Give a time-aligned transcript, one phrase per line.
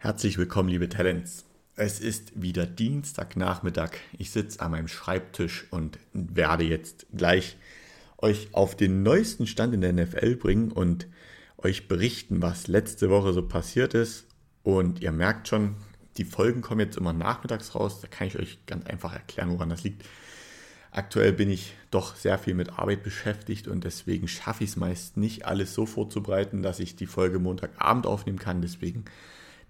[0.00, 1.44] Herzlich willkommen, liebe Talents.
[1.74, 3.96] Es ist wieder Dienstagnachmittag.
[4.16, 7.56] Ich sitze an meinem Schreibtisch und werde jetzt gleich
[8.18, 11.08] euch auf den neuesten Stand in der NFL bringen und
[11.56, 14.28] euch berichten, was letzte Woche so passiert ist.
[14.62, 15.74] Und ihr merkt schon,
[16.16, 18.00] die Folgen kommen jetzt immer nachmittags raus.
[18.00, 20.04] Da kann ich euch ganz einfach erklären, woran das liegt.
[20.92, 25.16] Aktuell bin ich doch sehr viel mit Arbeit beschäftigt und deswegen schaffe ich es meist
[25.16, 28.62] nicht, alles so vorzubereiten, dass ich die Folge Montagabend aufnehmen kann.
[28.62, 29.04] Deswegen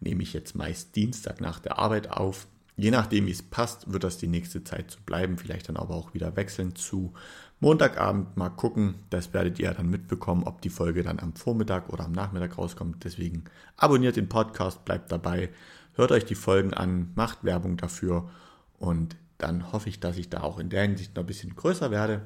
[0.01, 2.47] nehme ich jetzt meist Dienstag nach der Arbeit auf.
[2.77, 5.37] Je nachdem, wie es passt, wird das die nächste Zeit so bleiben.
[5.37, 7.12] Vielleicht dann aber auch wieder wechseln zu
[7.61, 8.37] Montagabend.
[8.37, 8.95] Mal gucken.
[9.11, 13.02] Das werdet ihr dann mitbekommen, ob die Folge dann am Vormittag oder am Nachmittag rauskommt.
[13.05, 13.45] Deswegen
[13.77, 15.51] abonniert den Podcast, bleibt dabei,
[15.95, 18.30] hört euch die Folgen an, macht Werbung dafür
[18.79, 21.91] und dann hoffe ich, dass ich da auch in der Hinsicht noch ein bisschen größer
[21.91, 22.23] werde.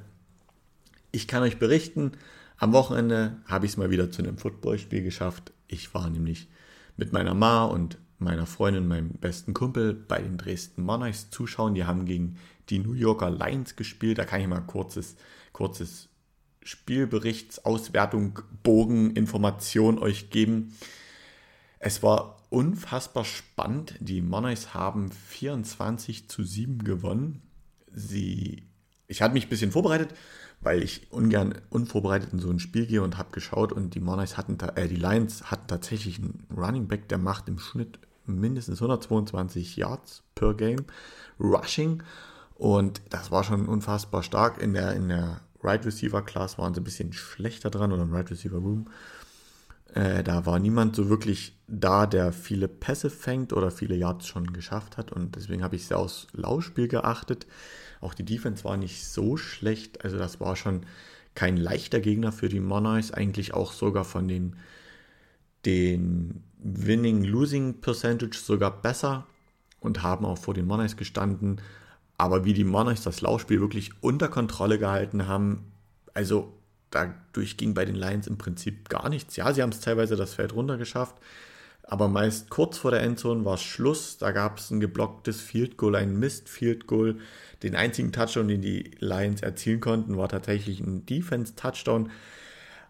[1.12, 2.12] Ich kann euch berichten,
[2.57, 5.53] am Wochenende habe ich es mal wieder zu einem Footballspiel geschafft.
[5.67, 6.48] Ich war nämlich
[6.97, 11.75] mit meiner Ma und meiner Freundin, meinem besten Kumpel bei den Dresden Monarchs zuschauen.
[11.75, 12.37] Die haben gegen
[12.71, 14.19] die New Yorker Lions gespielt.
[14.19, 15.17] Da kann ich mal kurzes,
[15.53, 16.09] kurzes
[16.62, 20.77] Spielberichts, Auswertung, Bogen, Information euch geben.
[21.79, 23.95] Es war unfassbar spannend.
[23.99, 27.43] Die Monarchs haben 24 zu 7 gewonnen.
[27.93, 28.62] Sie,
[29.09, 30.15] ich hatte mich ein bisschen vorbereitet,
[30.63, 34.37] weil ich ungern unvorbereitet in so ein Spiel gehe und habe geschaut und die Monarchs
[34.37, 39.77] hatten, äh, die Lions hatten tatsächlich einen Running Back, der macht im Schnitt mindestens 122
[39.77, 40.85] Yards per Game
[41.41, 42.03] Rushing
[42.55, 44.63] und das war schon unfassbar stark.
[44.63, 48.15] In der, in der Right Receiver Class waren sie ein bisschen schlechter dran oder im
[48.15, 48.87] Right Receiver Room.
[49.95, 54.53] Äh, da war niemand so wirklich da, der viele Pässe fängt oder viele Yards schon
[54.53, 57.47] geschafft hat und deswegen habe ich sehr aufs Laufspiel geachtet.
[58.03, 60.05] Auch die Defense war nicht so schlecht.
[60.05, 60.84] Also das war schon
[61.34, 63.12] kein leichter Gegner für die Monarchs.
[63.12, 64.56] Eigentlich auch sogar von den,
[65.64, 69.27] den Winning-Losing Percentage sogar besser
[69.81, 71.61] und haben auch vor den Monarchs gestanden.
[72.19, 75.72] Aber wie die Monarchs das Laufspiel wirklich unter Kontrolle gehalten haben,
[76.12, 76.53] also
[76.91, 79.37] dadurch ging bei den Lions im Prinzip gar nichts.
[79.37, 81.16] Ja, sie haben es teilweise das Feld runter geschafft,
[81.82, 84.19] aber meist kurz vor der Endzone war es Schluss.
[84.19, 87.19] Da gab es ein geblocktes Field Goal, ein Mist Field Goal.
[87.62, 92.11] Den einzigen Touchdown, den die Lions erzielen konnten, war tatsächlich ein Defense Touchdown.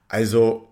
[0.08, 0.68] Also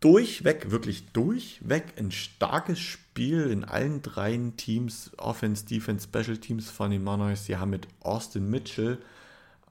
[0.00, 6.90] durchweg, wirklich durchweg ein starkes Spiel in allen drei Teams, Offense, Defense, Special Teams von
[6.90, 7.46] den Monarchs.
[7.46, 8.98] Sie haben mit Austin Mitchell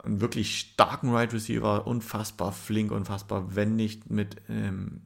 [0.04, 5.02] einen wirklich starken Right Receiver, unfassbar flink, unfassbar wendig mit ähm,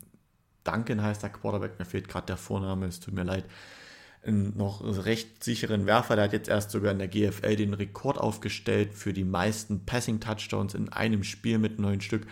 [0.63, 3.45] Duncan heißt der Quarterback, mir fehlt gerade der Vorname, es tut mir leid.
[4.29, 8.17] Einen noch recht sicheren Werfer, der hat jetzt erst sogar in der GFL den Rekord
[8.17, 12.27] aufgestellt für die meisten Passing Touchdowns in einem Spiel mit neun Stück.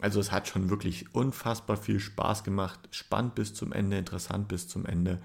[0.00, 4.68] Also es hat schon wirklich unfassbar viel Spaß gemacht, spannend bis zum Ende, interessant bis
[4.68, 5.20] zum Ende.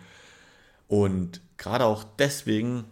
[0.87, 2.85] Und gerade auch deswegen,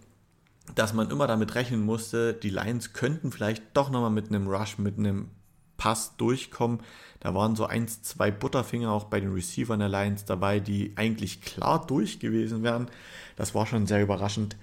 [0.75, 4.77] dass man immer damit rechnen musste, die Lions könnten vielleicht doch nochmal mit einem Rush,
[4.77, 5.29] mit einem
[5.77, 6.79] Pass durchkommen.
[7.19, 11.41] Da waren so eins, zwei Butterfinger auch bei den Receivern der Lions dabei, die eigentlich
[11.41, 12.89] klar durch gewesen wären.
[13.35, 14.57] Das war schon sehr überraschend.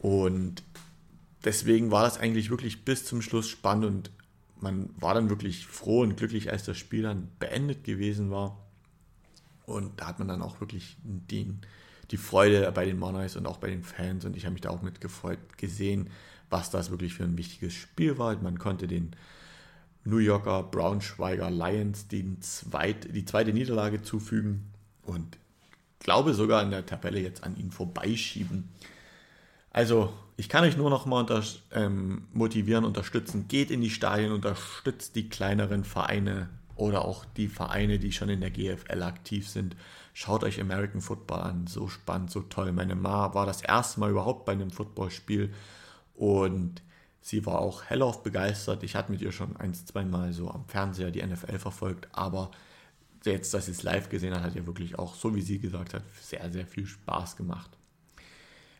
[0.00, 0.62] Und
[1.44, 4.10] deswegen war das eigentlich wirklich bis zum Schluss spannend und
[4.60, 8.58] man war dann wirklich froh und glücklich, als das Spiel dann beendet gewesen war.
[9.66, 11.60] Und da hat man dann auch wirklich den,
[12.10, 14.70] die Freude bei den Monarchs und auch bei den Fans und ich habe mich da
[14.70, 16.10] auch mitgefreut gesehen,
[16.50, 18.36] was das wirklich für ein wichtiges Spiel war.
[18.40, 19.16] Man konnte den
[20.04, 25.38] New Yorker Braunschweiger Lions die, zweit, die zweite Niederlage zufügen und
[26.00, 28.68] glaube sogar in der Tabelle jetzt an ihnen vorbeischieben.
[29.70, 31.42] Also, ich kann euch nur noch mal unter,
[31.72, 33.46] ähm, motivieren, unterstützen.
[33.48, 38.40] Geht in die Stadien, unterstützt die kleineren Vereine oder auch die Vereine, die schon in
[38.40, 39.76] der GFL aktiv sind.
[40.14, 42.72] Schaut euch American Football an, so spannend, so toll.
[42.72, 45.54] Meine Ma war das erste Mal überhaupt bei einem Footballspiel
[46.14, 46.82] und
[47.22, 48.82] Sie war auch hellauf begeistert.
[48.82, 52.50] Ich hatte mit ihr schon ein, zwei Mal so am Fernseher die NFL verfolgt, aber
[53.24, 55.94] jetzt, dass sie es live gesehen hat, hat ihr wirklich auch, so wie sie gesagt
[55.94, 57.70] hat, sehr, sehr viel Spaß gemacht.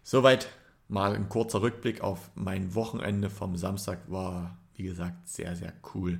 [0.03, 0.49] Soweit
[0.89, 6.19] mal ein kurzer Rückblick auf mein Wochenende vom Samstag war, wie gesagt, sehr, sehr cool.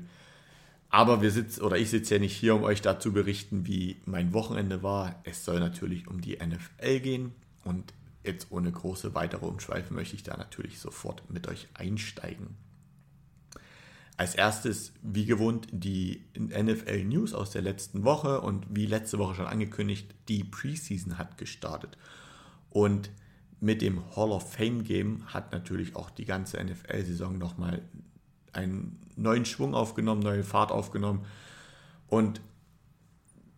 [0.89, 4.33] Aber wir sitzen, oder ich sitze ja nicht hier, um euch dazu berichten, wie mein
[4.33, 5.17] Wochenende war.
[5.25, 7.33] Es soll natürlich um die NFL gehen
[7.65, 7.93] und
[8.25, 12.57] jetzt ohne große weitere Umschweife möchte ich da natürlich sofort mit euch einsteigen.
[14.17, 19.35] Als erstes, wie gewohnt, die NFL News aus der letzten Woche und wie letzte Woche
[19.35, 21.97] schon angekündigt, die Preseason hat gestartet.
[22.71, 23.11] Und
[23.61, 27.83] mit dem Hall of Fame Game hat natürlich auch die ganze NFL-Saison nochmal
[28.53, 31.25] einen neuen Schwung aufgenommen, neue Fahrt aufgenommen.
[32.07, 32.41] Und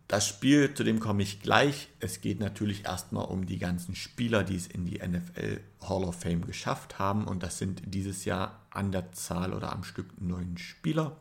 [0.07, 1.89] das Spiel, zu dem komme ich gleich.
[1.99, 6.19] Es geht natürlich erstmal um die ganzen Spieler, die es in die NFL Hall of
[6.19, 7.25] Fame geschafft haben.
[7.25, 11.17] Und das sind dieses Jahr an der Zahl oder am Stück neun Spieler.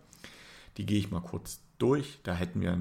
[0.77, 2.19] Die gehe ich mal kurz durch.
[2.25, 2.79] Da hätten wir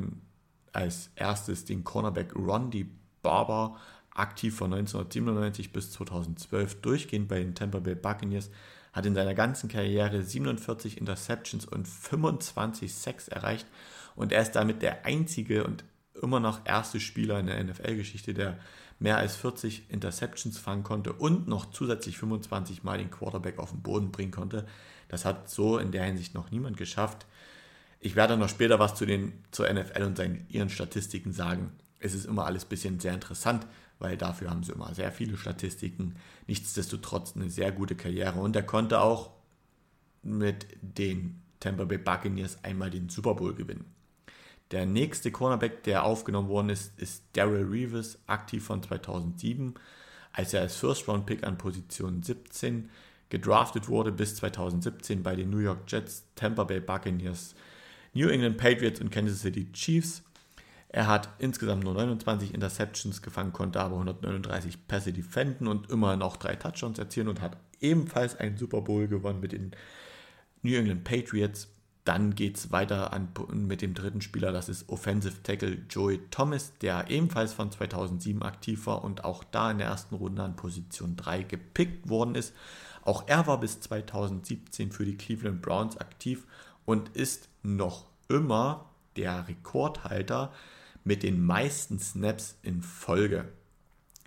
[0.73, 2.89] als erstes den Cornerback Rondy
[3.21, 3.77] Barber,
[4.11, 8.49] aktiv von 1997 bis 2012, durchgehend bei den Tampa Bay Buccaneers,
[8.91, 13.65] hat in seiner ganzen Karriere 47 Interceptions und 25 Sacks erreicht
[14.15, 15.83] und er ist damit der einzige und
[16.21, 18.57] immer noch erste Spieler in der NFL-Geschichte, der
[18.99, 23.81] mehr als 40 Interceptions fangen konnte und noch zusätzlich 25 Mal den Quarterback auf den
[23.81, 24.65] Boden bringen konnte.
[25.09, 27.25] Das hat so in der Hinsicht noch niemand geschafft.
[27.99, 31.71] Ich werde noch später was zu den, zur NFL und seinen, ihren Statistiken sagen.
[31.99, 33.65] Es ist immer alles ein bisschen sehr interessant,
[33.99, 36.15] weil dafür haben sie immer sehr viele Statistiken.
[36.47, 39.31] Nichtsdestotrotz eine sehr gute Karriere und er konnte auch
[40.21, 43.85] mit den Tampa Bay Buccaneers einmal den Super Bowl gewinnen.
[44.73, 49.75] Der nächste Cornerback, der aufgenommen worden ist, ist Daryl Reeves, aktiv von 2007,
[50.31, 52.89] als er als First-Round-Pick an Position 17
[53.29, 57.53] gedraftet wurde bis 2017 bei den New York Jets, Tampa Bay Buccaneers,
[58.13, 60.23] New England Patriots und Kansas City Chiefs.
[60.89, 66.37] Er hat insgesamt nur 29 Interceptions gefangen, konnte aber 139 Pässe defenden und immerhin auch
[66.37, 69.71] drei Touchdowns erzielen und hat ebenfalls einen Super Bowl gewonnen mit den
[70.63, 71.72] New England Patriots.
[72.03, 76.73] Dann geht es weiter an, mit dem dritten Spieler, das ist Offensive Tackle Joey Thomas,
[76.81, 81.15] der ebenfalls von 2007 aktiv war und auch da in der ersten Runde an Position
[81.15, 82.53] 3 gepickt worden ist.
[83.03, 86.45] Auch er war bis 2017 für die Cleveland Browns aktiv
[86.85, 90.51] und ist noch immer der Rekordhalter
[91.03, 93.47] mit den meisten Snaps in Folge.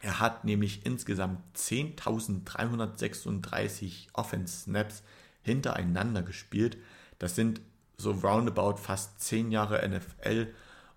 [0.03, 5.03] Er hat nämlich insgesamt 10.336 Offense-Snaps
[5.43, 6.77] hintereinander gespielt.
[7.19, 7.61] Das sind
[7.99, 10.49] so roundabout fast zehn Jahre NFL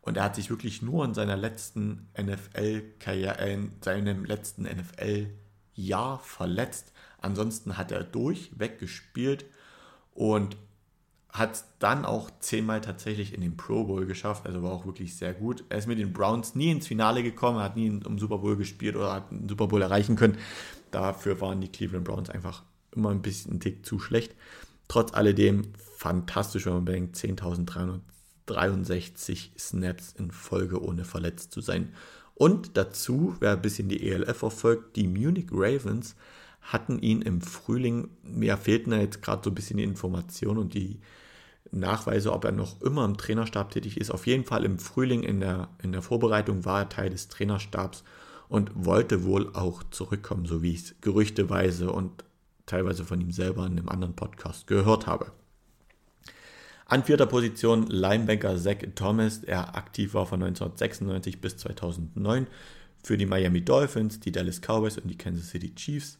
[0.01, 6.19] und er hat sich wirklich nur in seiner letzten NFL-Karriere, äh, in seinem letzten NFL-Jahr
[6.19, 6.93] verletzt.
[7.21, 9.45] Ansonsten hat er durchweg gespielt
[10.13, 10.57] und
[11.29, 15.33] hat dann auch zehnmal tatsächlich in den Pro Bowl geschafft, also war auch wirklich sehr
[15.33, 15.63] gut.
[15.69, 18.95] Er ist mit den Browns nie ins Finale gekommen, hat nie im Super Bowl gespielt
[18.95, 20.37] oder hat einen Super Bowl erreichen können.
[20.89, 22.63] Dafür waren die Cleveland Browns einfach
[22.95, 24.33] immer ein bisschen Tick zu schlecht.
[24.87, 31.93] Trotz alledem fantastisch, wenn man bedenkt, 10.363 Snaps in Folge ohne verletzt zu sein.
[32.35, 36.15] Und dazu, wer ein bisschen die ELF verfolgt, die Munich Ravens
[36.61, 40.73] hatten ihn im Frühling, mir fehlten da jetzt gerade so ein bisschen die Informationen und
[40.73, 41.01] die
[41.71, 44.09] Nachweise, ob er noch immer im Trainerstab tätig ist.
[44.09, 48.05] Auf jeden Fall im Frühling in der, in der Vorbereitung war er Teil des Trainerstabs
[48.47, 52.23] und wollte wohl auch zurückkommen, so wie es gerüchteweise und
[52.65, 55.33] teilweise von ihm selber in einem anderen Podcast gehört habe.
[56.89, 62.47] An vierter Position Linebacker Zach Thomas, der aktiv war von 1996 bis 2009
[63.03, 66.17] für die Miami Dolphins, die Dallas Cowboys und die Kansas City Chiefs.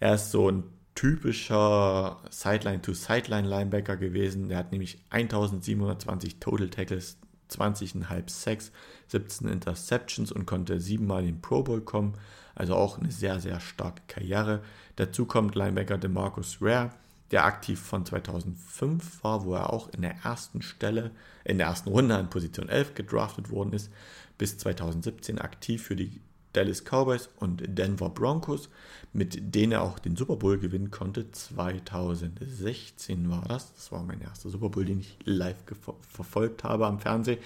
[0.00, 0.64] Er ist so ein
[0.94, 4.50] typischer Sideline-to-Sideline-Linebacker gewesen.
[4.50, 7.16] Der hat nämlich 1720 Total Tackles,
[7.50, 8.70] 20,5 Sacks,
[9.06, 12.18] 17 Interceptions und konnte siebenmal in den Pro Bowl kommen.
[12.54, 14.60] Also auch eine sehr, sehr starke Karriere.
[14.96, 16.90] Dazu kommt Linebacker DeMarcus Rare,
[17.32, 21.10] der aktiv von 2005 war, wo er auch in der ersten Stelle,
[21.44, 23.90] in der ersten Runde an Position 11 gedraftet worden ist,
[24.38, 26.20] bis 2017 aktiv für die
[26.52, 28.68] Dallas Cowboys und Denver Broncos,
[29.14, 31.30] mit denen er auch den Super Bowl gewinnen konnte.
[31.30, 33.72] 2016 war das.
[33.74, 35.56] Das war mein erster Super Bowl, den ich live
[36.02, 37.38] verfolgt habe am Fernsehen.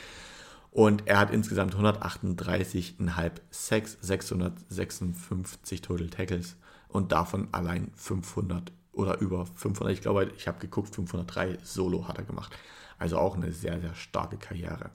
[0.73, 6.57] Und er hat insgesamt 138,5 Sacks, 656 Total Tackles
[6.89, 12.19] und davon allein 500 oder über 500, ich glaube, ich habe geguckt, 503 Solo hat
[12.19, 12.57] er gemacht.
[12.99, 14.91] Also auch eine sehr, sehr starke Karriere.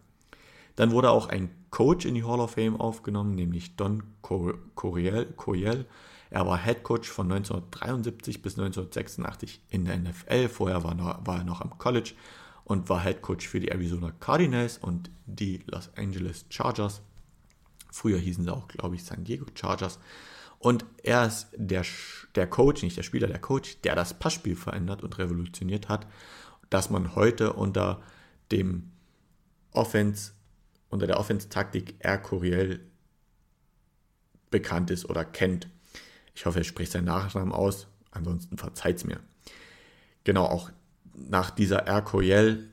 [0.76, 5.86] Dann wurde auch ein Coach in die Hall of Fame aufgenommen, nämlich Don Coryell.
[6.32, 10.50] Er war Head Coach von 1973 bis 1986 in der NFL.
[10.50, 12.14] Vorher war, noch, war er noch am College
[12.64, 17.02] und war Head Coach für die Arizona Cardinals und die Los Angeles Chargers.
[17.92, 20.00] Früher hießen sie auch, glaube ich, San Diego Chargers.
[20.62, 21.84] Und er ist der,
[22.36, 26.06] der Coach, nicht der Spieler, der Coach, der das Passspiel verändert und revolutioniert hat,
[26.70, 28.02] dass man heute unter
[28.52, 28.92] dem
[29.72, 30.34] Offense,
[30.90, 32.20] unter der Offense-Taktik R.
[32.20, 32.80] Coriel
[34.52, 35.68] bekannt ist oder kennt.
[36.36, 39.20] Ich hoffe, er spricht seinen Nachnamen aus, ansonsten verzeiht es mir.
[40.24, 40.70] Genau, auch
[41.16, 42.04] nach dieser R.
[42.04, 42.70] Coyel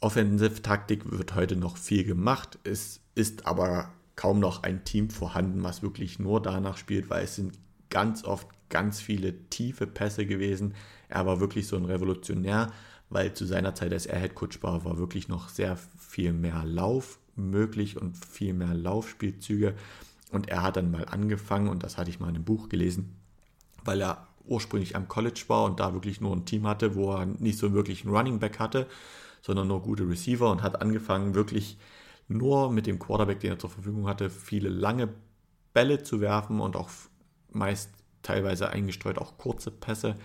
[0.00, 2.58] Offensive-Taktik wird heute noch viel gemacht.
[2.62, 7.36] Es ist aber kaum noch ein Team vorhanden, was wirklich nur danach spielt, weil es
[7.36, 7.58] sind
[7.90, 10.74] ganz oft ganz viele tiefe Pässe gewesen.
[11.08, 12.72] Er war wirklich so ein Revolutionär,
[13.10, 17.18] weil zu seiner Zeit, als er Headcoach war, war wirklich noch sehr viel mehr Lauf
[17.36, 19.74] möglich und viel mehr Laufspielzüge.
[20.32, 23.14] Und er hat dann mal angefangen, und das hatte ich mal in einem Buch gelesen,
[23.84, 27.26] weil er ursprünglich am College war und da wirklich nur ein Team hatte, wo er
[27.26, 28.86] nicht so wirklich einen Running Back hatte,
[29.42, 31.78] sondern nur gute Receiver und hat angefangen, wirklich
[32.28, 35.08] nur mit dem Quarterback, den er zur Verfügung hatte, viele lange
[35.72, 36.90] Bälle zu werfen und auch
[37.50, 37.90] meist
[38.22, 40.16] teilweise eingestreut auch kurze Pässe.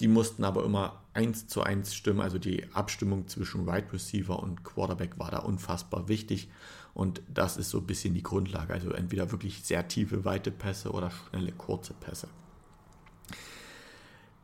[0.00, 2.20] Die mussten aber immer eins zu eins stimmen.
[2.20, 6.50] Also die Abstimmung zwischen Wide Receiver und Quarterback war da unfassbar wichtig.
[6.92, 8.72] Und das ist so ein bisschen die Grundlage.
[8.72, 12.28] Also entweder wirklich sehr tiefe, weite Pässe oder schnelle, kurze Pässe.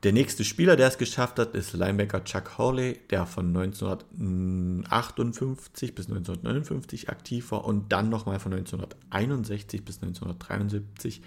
[0.03, 6.07] Der nächste Spieler, der es geschafft hat, ist Linebacker Chuck Hawley, der von 1958 bis
[6.07, 11.23] 1959 aktiv war und dann nochmal von 1961 bis 1973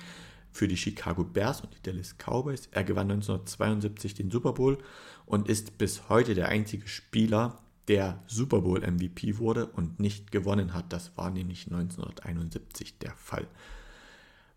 [0.51, 2.67] für die Chicago Bears und die Dallas Cowboys.
[2.71, 4.77] Er gewann 1972 den Super Bowl
[5.25, 10.73] und ist bis heute der einzige Spieler, der Super Bowl MVP wurde und nicht gewonnen
[10.73, 10.91] hat.
[10.91, 13.47] Das war nämlich 1971 der Fall.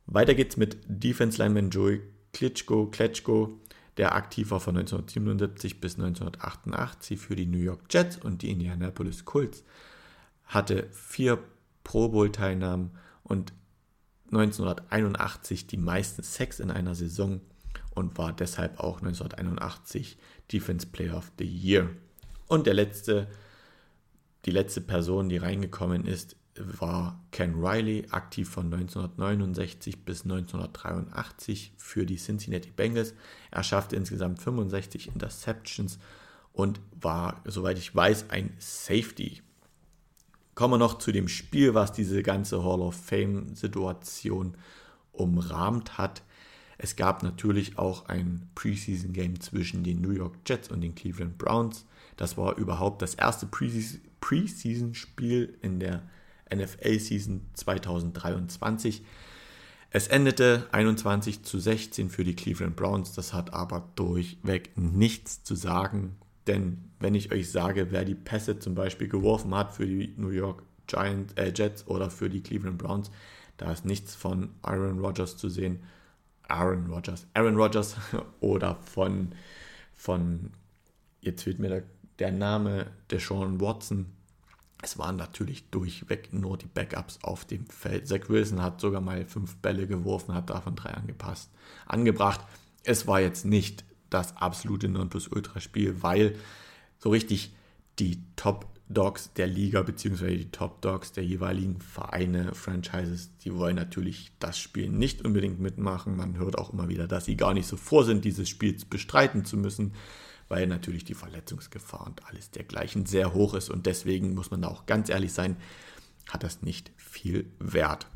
[0.06, 3.60] Weiter geht's mit Defense Lineman Joey Klitschko, Kletschko,
[3.99, 9.25] der aktiv war von 1977 bis 1988 für die New York Jets und die Indianapolis
[9.25, 9.64] Colts,
[10.45, 11.38] hatte vier
[11.85, 12.93] Pro Bowl-Teilnahmen
[13.25, 13.52] und
[14.26, 17.40] 1981 die meisten Sacks in einer Saison
[17.95, 20.17] und war deshalb auch 1981
[20.52, 21.90] Defense Player of the Year.
[22.47, 23.26] Und der letzte,
[24.45, 26.37] die letzte Person, die reingekommen ist,
[26.78, 33.14] war Ken Riley, aktiv von 1969 bis 1983 für die Cincinnati Bengals.
[33.50, 35.98] Er schaffte insgesamt 65 Interceptions
[36.52, 39.42] und war, soweit ich weiß, ein Safety.
[40.54, 44.56] Kommen wir noch zu dem Spiel, was diese ganze Hall of Fame-Situation
[45.12, 46.22] umrahmt hat.
[46.78, 51.86] Es gab natürlich auch ein Preseason-Game zwischen den New York Jets und den Cleveland Browns.
[52.16, 56.02] Das war überhaupt das erste Preseason-Spiel in der
[56.55, 59.02] NFL-Season 2023.
[59.90, 63.14] Es endete 21 zu 16 für die Cleveland Browns.
[63.14, 66.17] Das hat aber durchweg nichts zu sagen.
[66.47, 70.31] Denn wenn ich euch sage, wer die Pässe zum Beispiel geworfen hat für die New
[70.31, 73.11] York Giants, äh, Jets oder für die Cleveland Browns,
[73.57, 75.81] da ist nichts von Aaron Rodgers zu sehen.
[76.49, 77.97] Aaron Rodgers, Aaron Rodgers
[78.40, 79.33] oder von,
[79.95, 80.50] von
[81.21, 81.83] jetzt fehlt mir der,
[82.19, 84.07] der Name, der Sean Watson
[84.80, 88.06] es waren natürlich durchweg nur die Backups auf dem Feld.
[88.06, 91.50] Zach Wilson hat sogar mal fünf Bälle geworfen, hat davon drei angepasst,
[91.87, 92.40] angebracht.
[92.85, 96.37] Es war jetzt nicht das absolute Nonplusultra-Spiel, weil
[96.99, 97.52] so richtig
[97.99, 103.76] die Top Dogs der Liga beziehungsweise die Top Dogs der jeweiligen Vereine, Franchises, die wollen
[103.76, 106.16] natürlich das Spiel nicht unbedingt mitmachen.
[106.16, 109.44] Man hört auch immer wieder, dass sie gar nicht so vor sind, dieses Spiel bestreiten
[109.44, 109.92] zu müssen
[110.49, 114.69] weil natürlich die Verletzungsgefahr und alles dergleichen sehr hoch ist und deswegen muss man da
[114.69, 115.57] auch ganz ehrlich sein,
[116.28, 118.07] hat das nicht viel Wert.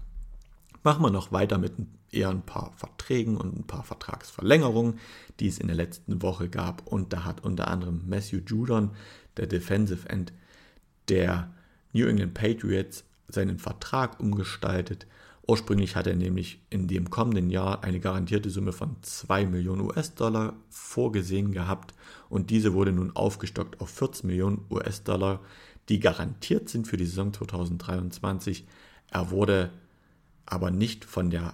[0.82, 1.72] Machen wir noch weiter mit
[2.10, 4.98] eher ein paar Verträgen und ein paar Vertragsverlängerungen,
[5.40, 6.86] die es in der letzten Woche gab.
[6.86, 8.90] Und da hat unter anderem Matthew Judon,
[9.36, 10.32] der Defensive End
[11.08, 11.52] der
[11.92, 15.06] New England Patriots, seinen Vertrag umgestaltet
[15.52, 20.54] Ursprünglich hat er nämlich in dem kommenden Jahr eine garantierte Summe von 2 Millionen US-Dollar
[20.70, 21.92] vorgesehen gehabt
[22.30, 25.40] und diese wurde nun aufgestockt auf 14 Millionen US-Dollar,
[25.90, 28.64] die garantiert sind für die Saison 2023.
[29.10, 29.68] Er wurde
[30.46, 31.52] aber nicht von der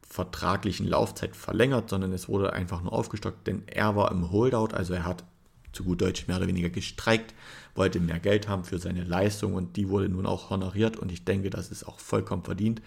[0.00, 4.94] vertraglichen Laufzeit verlängert, sondern es wurde einfach nur aufgestockt, denn er war im Holdout, also
[4.94, 5.24] er hat
[5.72, 7.34] zu gut Deutsch mehr oder weniger gestreikt,
[7.74, 11.26] wollte mehr Geld haben für seine Leistung und die wurde nun auch honoriert und ich
[11.26, 12.80] denke, das ist auch vollkommen verdient.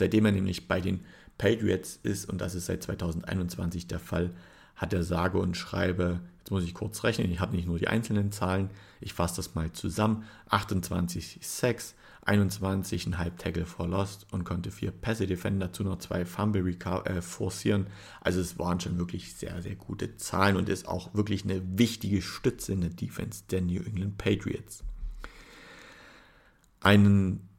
[0.00, 1.00] Seitdem er nämlich bei den
[1.36, 4.30] Patriots ist, und das ist seit 2021 der Fall,
[4.74, 7.88] hat er sage und schreibe, jetzt muss ich kurz rechnen, ich habe nicht nur die
[7.88, 8.70] einzelnen Zahlen,
[9.02, 15.26] ich fasse das mal zusammen, 28 Sacks, 21,5 Tackle for Lost und konnte vier Pässe
[15.26, 17.88] defenden, dazu noch zwei Fumble äh, forcieren.
[18.22, 22.22] Also es waren schon wirklich sehr, sehr gute Zahlen und ist auch wirklich eine wichtige
[22.22, 24.82] Stütze in der Defense der New England Patriots.
[26.80, 27.49] Einen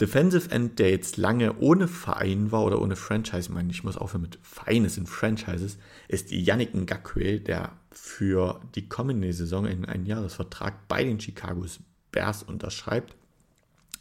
[0.00, 3.96] Defensive End, der jetzt lange ohne Verein war oder ohne Franchise, ich meine, ich muss
[3.96, 9.84] aufhören mit Vereinen, es sind Franchises, ist Yannick Ngakwe, der für die kommende Saison einen
[9.84, 11.64] Einjahresvertrag bei den Chicago
[12.10, 13.14] Bears unterschreibt.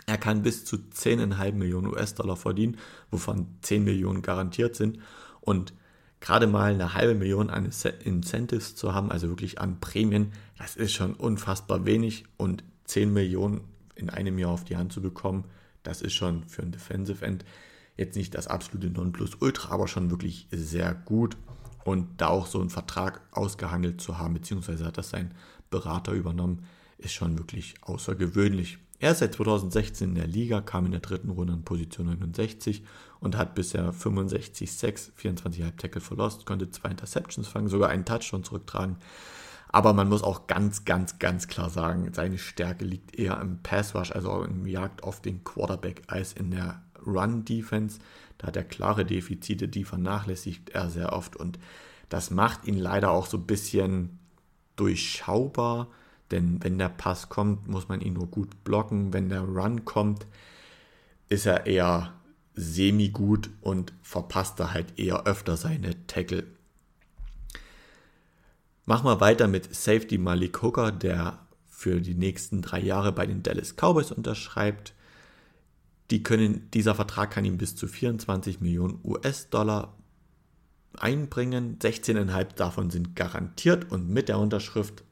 [0.06, 2.78] Er kann bis zu 10,5 Millionen US-Dollar verdienen,
[3.12, 5.00] wovon 10 Millionen garantiert sind.
[5.42, 5.74] Und
[6.20, 7.70] gerade mal eine halbe Million an
[8.04, 12.26] Incentives zu haben, also wirklich an Prämien, das ist schon unfassbar wenig.
[12.38, 13.62] Und 10 Millionen
[13.96, 15.46] in einem Jahr auf die Hand zu bekommen,
[15.84, 17.46] das ist schon für ein Defensive End
[17.98, 21.38] jetzt nicht das absolute Nonplusultra, aber schon wirklich sehr gut.
[21.84, 25.34] Und da auch so einen Vertrag ausgehandelt zu haben, beziehungsweise hat das sein
[25.70, 26.66] Berater übernommen,
[26.98, 28.78] ist schon wirklich außergewöhnlich.
[29.00, 32.84] Er ist seit 2016 in der Liga, kam in der dritten Runde an Position 69
[33.20, 38.46] und hat bisher 65 Sacks, 24,5 Tackle verlost, konnte zwei Interceptions fangen, sogar einen Touchdown
[38.46, 38.96] zurücktragen.
[39.74, 43.94] Aber man muss auch ganz, ganz, ganz klar sagen, seine Stärke liegt eher im Pass
[43.94, 48.00] Rush, also im Jagd auf den Quarterback, als in der Run Defense.
[48.38, 51.60] Da hat er klare Defizite, die vernachlässigt er sehr oft und
[52.08, 54.20] das macht ihn leider auch so ein bisschen
[54.78, 55.90] durchschaubar
[56.34, 59.14] denn wenn der Pass kommt, muss man ihn nur gut blocken.
[59.14, 60.26] Wenn der Run kommt,
[61.30, 62.14] ist er eher
[62.56, 66.48] semi-gut und verpasst er halt eher öfter seine Tackle.
[68.86, 73.44] Machen wir weiter mit Safety Malik Hooker, der für die nächsten drei Jahre bei den
[73.44, 74.94] Dallas Cowboys unterschreibt.
[76.12, 79.98] Die können, dieser Vertrag kann ihm bis zu 24 Millionen US-Dollar
[80.98, 81.80] einbringen.
[81.80, 85.04] 16,5 davon sind garantiert und mit der Unterschrift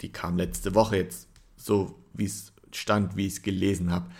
[0.00, 4.10] die kam letzte Woche jetzt so, wie es stand, wie ich es gelesen habe,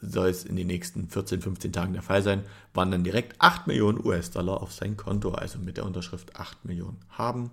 [0.00, 3.66] soll es in den nächsten 14, 15 Tagen der Fall sein, waren dann direkt 8
[3.66, 7.50] Millionen US-Dollar auf sein Konto, also mit der Unterschrift 8 Millionen haben.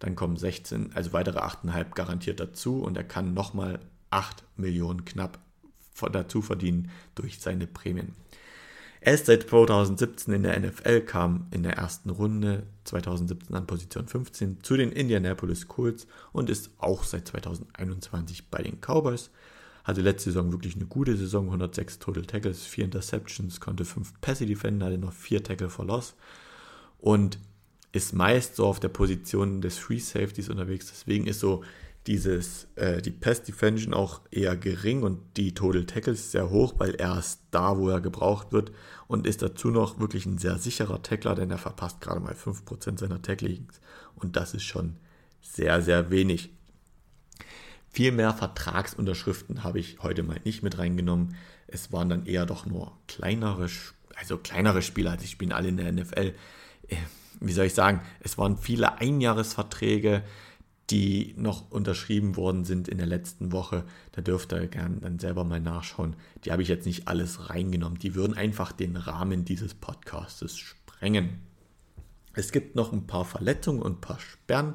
[0.00, 3.78] Dann kommen 16, also weitere 8,5 garantiert dazu und er kann nochmal
[4.10, 5.38] 8 Millionen knapp
[6.12, 8.14] dazu verdienen durch seine Prämien.
[9.02, 14.06] Er ist seit 2017 in der NFL, kam in der ersten Runde 2017 an Position
[14.06, 19.30] 15 zu den Indianapolis Colts und ist auch seit 2021 bei den Cowboys.
[19.84, 24.44] Hatte letzte Saison wirklich eine gute Saison, 106 Total Tackles, 4 Interceptions, konnte 5 Pässe
[24.44, 26.14] defenden, hatte noch 4 Tackle for Loss
[26.98, 27.38] und
[27.92, 30.86] ist meist so auf der Position des Free Safeties unterwegs.
[30.86, 31.64] Deswegen ist so
[32.06, 36.94] dieses, äh, die Pass Defension auch eher gering und die Total Tackles sehr hoch, weil
[36.94, 38.72] er ist da, wo er gebraucht wird
[39.06, 42.98] und ist dazu noch wirklich ein sehr sicherer Tackler, denn er verpasst gerade mal 5%
[42.98, 43.80] seiner Tacklings
[44.14, 44.96] und das ist schon
[45.42, 46.50] sehr, sehr wenig.
[47.90, 51.34] Viel mehr Vertragsunterschriften habe ich heute mal nicht mit reingenommen.
[51.66, 53.68] Es waren dann eher doch nur kleinere,
[54.14, 56.34] also kleinere Spieler, also ich spiele alle in der NFL.
[57.38, 60.22] Wie soll ich sagen, es waren viele Einjahresverträge,
[60.90, 63.84] die noch unterschrieben worden sind in der letzten Woche.
[64.12, 66.16] Da dürft ihr gerne dann selber mal nachschauen.
[66.44, 67.98] Die habe ich jetzt nicht alles reingenommen.
[67.98, 71.40] Die würden einfach den Rahmen dieses Podcastes sprengen.
[72.34, 74.74] Es gibt noch ein paar Verletzungen und ein paar Sperren.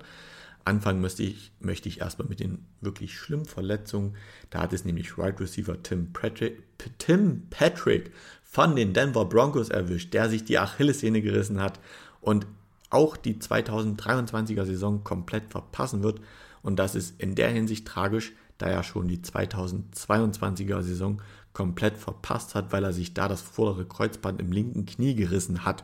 [0.64, 4.16] Anfangen möchte ich, möchte ich erstmal mit den wirklich schlimmen Verletzungen.
[4.50, 6.64] Da hat es nämlich Right Receiver Tim Patrick,
[6.98, 8.12] Tim Patrick
[8.44, 11.80] von den Denver Broncos erwischt, der sich die Achillessehne gerissen hat
[12.26, 12.48] und
[12.90, 16.22] auch die 2023er Saison komplett verpassen wird.
[16.64, 21.22] Und das ist in der Hinsicht tragisch, da er schon die 2022er Saison
[21.54, 25.84] komplett verpasst hat, weil er sich da das vordere Kreuzband im linken Knie gerissen hat.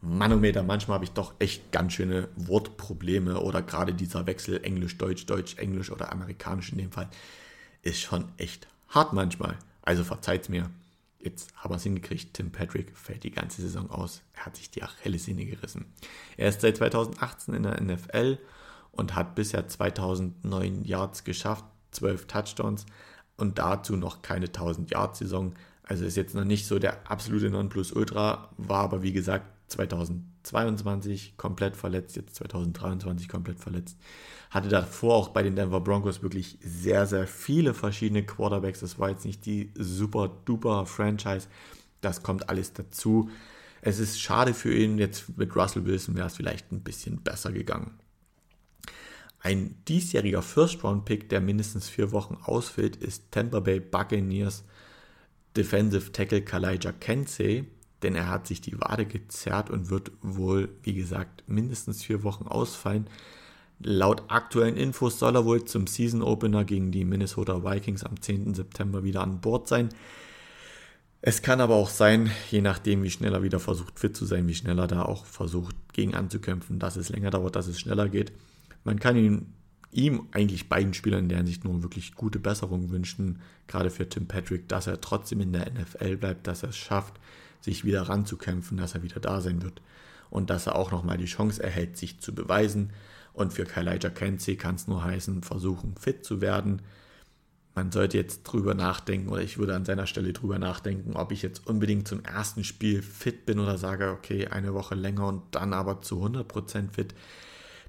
[0.00, 5.90] Manometer, manchmal habe ich doch echt ganz schöne Wortprobleme oder gerade dieser Wechsel Englisch-Deutsch, Deutsch-Englisch
[5.90, 7.08] oder Amerikanisch in dem Fall
[7.82, 9.58] ist schon echt hart manchmal.
[9.82, 10.70] Also verzeiht mir.
[11.24, 12.34] Jetzt haben wir es hingekriegt.
[12.34, 14.20] Tim Patrick fällt die ganze Saison aus.
[14.34, 15.86] Er hat sich die Achillessehne gerissen.
[16.36, 18.38] Er ist seit 2018 in der NFL
[18.92, 22.84] und hat bisher 2009 Yards geschafft, 12 Touchdowns
[23.38, 25.54] und dazu noch keine 1000 Yards Saison.
[25.82, 31.76] Also ist jetzt noch nicht so der absolute Nonplusultra, war aber wie gesagt 2022 komplett
[31.76, 33.98] verletzt, jetzt 2023 komplett verletzt.
[34.50, 38.80] Hatte davor auch bei den Denver Broncos wirklich sehr, sehr viele verschiedene Quarterbacks.
[38.80, 41.48] Das war jetzt nicht die super duper Franchise.
[42.00, 43.30] Das kommt alles dazu.
[43.80, 44.98] Es ist schade für ihn.
[44.98, 47.98] Jetzt mit Russell Wilson wäre es vielleicht ein bisschen besser gegangen.
[49.40, 54.64] Ein diesjähriger First-Round-Pick, der mindestens vier Wochen ausfällt, ist Tampa Bay Buccaneers
[55.54, 57.66] Defensive Tackle Kalijah Kensey
[58.04, 62.46] denn er hat sich die Wade gezerrt und wird wohl, wie gesagt, mindestens vier Wochen
[62.46, 63.08] ausfallen.
[63.80, 68.54] Laut aktuellen Infos soll er wohl zum Season Opener gegen die Minnesota Vikings am 10.
[68.54, 69.88] September wieder an Bord sein.
[71.22, 74.46] Es kann aber auch sein, je nachdem, wie schnell er wieder versucht, fit zu sein,
[74.46, 78.10] wie schnell er da auch versucht, gegen anzukämpfen, dass es länger dauert, dass es schneller
[78.10, 78.32] geht.
[78.84, 79.46] Man kann ihm,
[79.90, 84.28] ihm eigentlich beiden Spielern in der Hinsicht nur wirklich gute Besserung wünschen, gerade für Tim
[84.28, 87.14] Patrick, dass er trotzdem in der NFL bleibt, dass er es schafft,
[87.64, 89.80] sich wieder ranzukämpfen, dass er wieder da sein wird
[90.30, 92.90] und dass er auch nochmal die Chance erhält, sich zu beweisen.
[93.32, 96.82] Und für Kalijah Kensey kann es nur heißen, versuchen fit zu werden.
[97.74, 101.42] Man sollte jetzt drüber nachdenken, oder ich würde an seiner Stelle drüber nachdenken, ob ich
[101.42, 105.72] jetzt unbedingt zum ersten Spiel fit bin oder sage, okay, eine Woche länger und dann
[105.72, 107.14] aber zu 100% fit.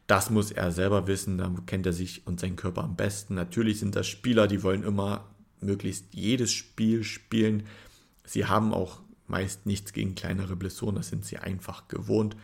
[0.07, 3.35] Das muss er selber wissen, da kennt er sich und seinen Körper am besten.
[3.35, 5.25] Natürlich sind das Spieler, die wollen immer
[5.61, 7.63] möglichst jedes Spiel spielen.
[8.23, 12.35] Sie haben auch meist nichts gegen kleinere Blessuren, das sind sie einfach gewohnt.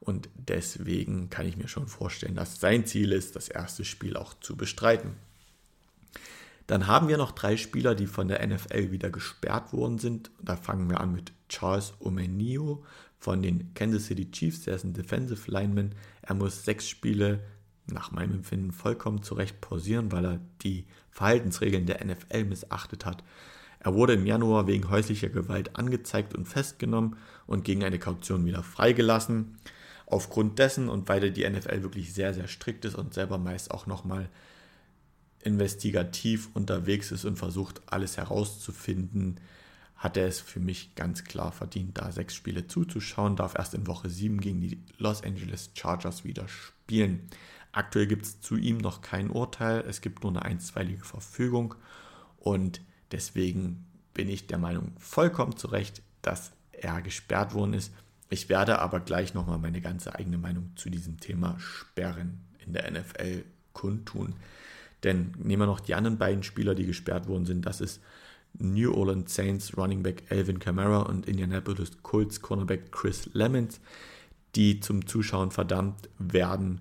[0.00, 4.34] Und deswegen kann ich mir schon vorstellen, dass sein Ziel ist, das erste Spiel auch
[4.40, 5.14] zu bestreiten.
[6.68, 10.30] Dann haben wir noch drei Spieler, die von der NFL wieder gesperrt worden sind.
[10.40, 12.84] Da fangen wir an mit Charles Omenio
[13.18, 14.62] von den Kansas City Chiefs.
[14.62, 15.94] Der ist ein Defensive Lineman.
[16.22, 17.40] Er muss sechs Spiele
[17.86, 23.24] nach meinem Empfinden vollkommen zurecht pausieren, weil er die Verhaltensregeln der NFL missachtet hat.
[23.80, 28.62] Er wurde im Januar wegen häuslicher Gewalt angezeigt und festgenommen und gegen eine Kaution wieder
[28.62, 29.56] freigelassen.
[30.06, 33.86] Aufgrund dessen und weil die NFL wirklich sehr, sehr strikt ist und selber meist auch
[33.86, 34.28] nochmal
[35.42, 39.40] investigativ unterwegs ist und versucht, alles herauszufinden,
[39.96, 43.86] hat er es für mich ganz klar verdient, da sechs Spiele zuzuschauen, darf erst in
[43.86, 47.28] Woche 7 gegen die Los Angeles Chargers wieder spielen.
[47.72, 51.74] Aktuell gibt es zu ihm noch kein Urteil, es gibt nur eine einstweilige Verfügung
[52.38, 52.80] und
[53.12, 57.92] deswegen bin ich der Meinung vollkommen zu Recht, dass er gesperrt worden ist.
[58.30, 62.90] Ich werde aber gleich nochmal meine ganze eigene Meinung zu diesem Thema Sperren in der
[62.90, 64.34] NFL kundtun.
[65.04, 67.64] Denn nehmen wir noch die anderen beiden Spieler, die gesperrt worden sind.
[67.64, 68.00] Das ist
[68.54, 73.80] New Orleans Saints Running Back Alvin Kamara und Indianapolis Colts Cornerback Chris Lemons,
[74.56, 76.80] die zum Zuschauen verdammt werden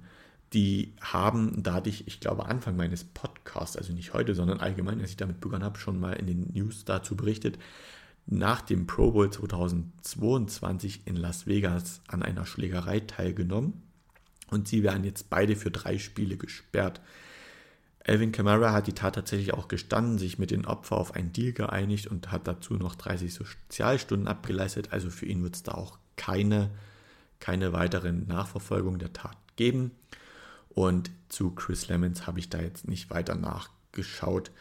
[0.54, 5.12] die haben, da hatte ich, glaube, Anfang meines Podcasts, also nicht heute, sondern allgemein, als
[5.12, 7.58] ich damit begonnen habe, schon mal in den News dazu berichtet,
[8.26, 13.84] nach dem Pro Bowl 2022 in Las Vegas an einer Schlägerei teilgenommen
[14.50, 17.02] und sie werden jetzt beide für drei Spiele gesperrt.
[18.06, 21.52] Alvin Kamara hat die Tat tatsächlich auch gestanden, sich mit den Opfern auf einen Deal
[21.52, 24.94] geeinigt und hat dazu noch 30 Sozialstunden abgeleistet.
[24.94, 26.72] Also für ihn wird es da auch keine,
[27.40, 29.92] keine weiteren Nachverfolgung der Tat geben.
[30.78, 34.52] Und zu Chris Lemons habe ich da jetzt nicht weiter nachgeschaut.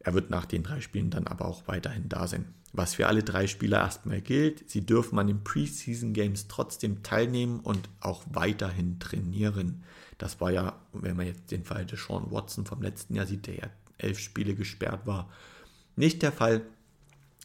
[0.00, 2.52] Er wird nach den drei Spielen dann aber auch weiterhin da sein.
[2.72, 7.60] Was für alle drei Spieler erstmal gilt, sie dürfen an den Preseason Games trotzdem teilnehmen
[7.60, 9.84] und auch weiterhin trainieren.
[10.18, 13.46] Das war ja, wenn man jetzt den Fall des Sean Watson vom letzten Jahr sieht,
[13.46, 15.30] der ja elf Spiele gesperrt war,
[15.94, 16.62] nicht der Fall,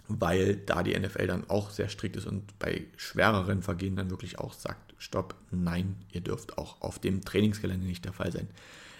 [0.07, 4.39] weil da die NFL dann auch sehr strikt ist und bei schwereren Vergehen dann wirklich
[4.39, 8.47] auch sagt, stopp, nein, ihr dürft auch auf dem Trainingsgelände nicht der Fall sein.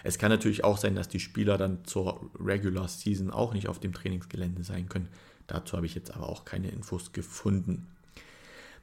[0.02, 3.80] Es kann natürlich auch sein, dass die Spieler dann zur Regular Season auch nicht auf
[3.80, 5.08] dem Trainingsgelände sein können.
[5.46, 7.86] Dazu habe ich jetzt aber auch keine Infos gefunden.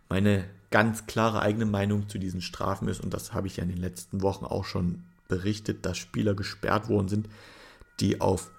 [0.10, 3.70] Meine ganz klare eigene Meinung zu diesen Strafen ist, und das habe ich ja in
[3.70, 7.30] den letzten Wochen auch schon berichtet, dass Spieler gesperrt worden sind,
[8.00, 8.52] die auf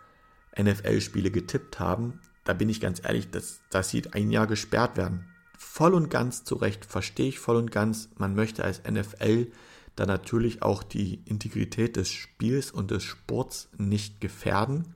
[0.59, 2.21] NFL-Spiele getippt haben.
[2.45, 5.27] Da bin ich ganz ehrlich, dass, dass sie ein Jahr gesperrt werden
[5.65, 8.09] voll und ganz zurecht, verstehe ich voll und ganz.
[8.17, 9.49] Man möchte als NFL
[9.97, 14.95] da natürlich auch die Integrität des Spiels und des Sports nicht gefährden.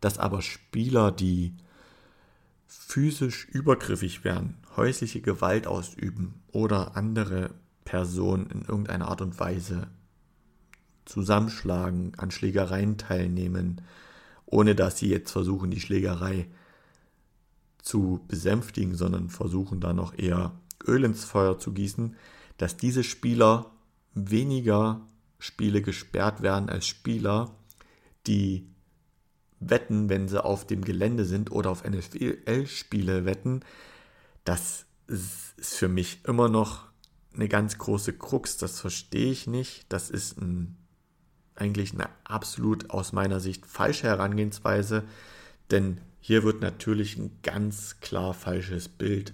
[0.00, 1.54] Dass aber Spieler, die
[2.66, 7.50] physisch übergriffig werden, häusliche Gewalt ausüben oder andere
[7.84, 9.88] Personen in irgendeiner Art und Weise
[11.04, 13.80] zusammenschlagen, an Schlägereien teilnehmen,
[14.46, 16.46] ohne dass sie jetzt versuchen, die Schlägerei
[17.82, 20.52] zu besänftigen, sondern versuchen da noch eher
[20.86, 22.16] Öl ins Feuer zu gießen,
[22.56, 23.70] dass diese Spieler
[24.14, 25.00] weniger
[25.38, 27.54] Spiele gesperrt werden als Spieler,
[28.26, 28.68] die
[29.60, 33.60] wetten, wenn sie auf dem Gelände sind oder auf NFL-Spiele wetten,
[34.44, 36.86] das ist für mich immer noch
[37.34, 38.56] eine ganz große Krux.
[38.56, 39.86] Das verstehe ich nicht.
[39.88, 40.76] Das ist ein,
[41.54, 45.04] eigentlich eine absolut aus meiner Sicht falsche Herangehensweise,
[45.70, 49.32] denn hier wird natürlich ein ganz klar falsches Bild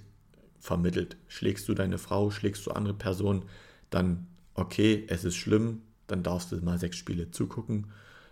[0.60, 1.16] vermittelt.
[1.26, 3.46] Schlägst du deine Frau, schlägst du andere Personen,
[3.90, 7.88] dann okay, es ist schlimm, dann darfst du mal sechs Spiele zugucken.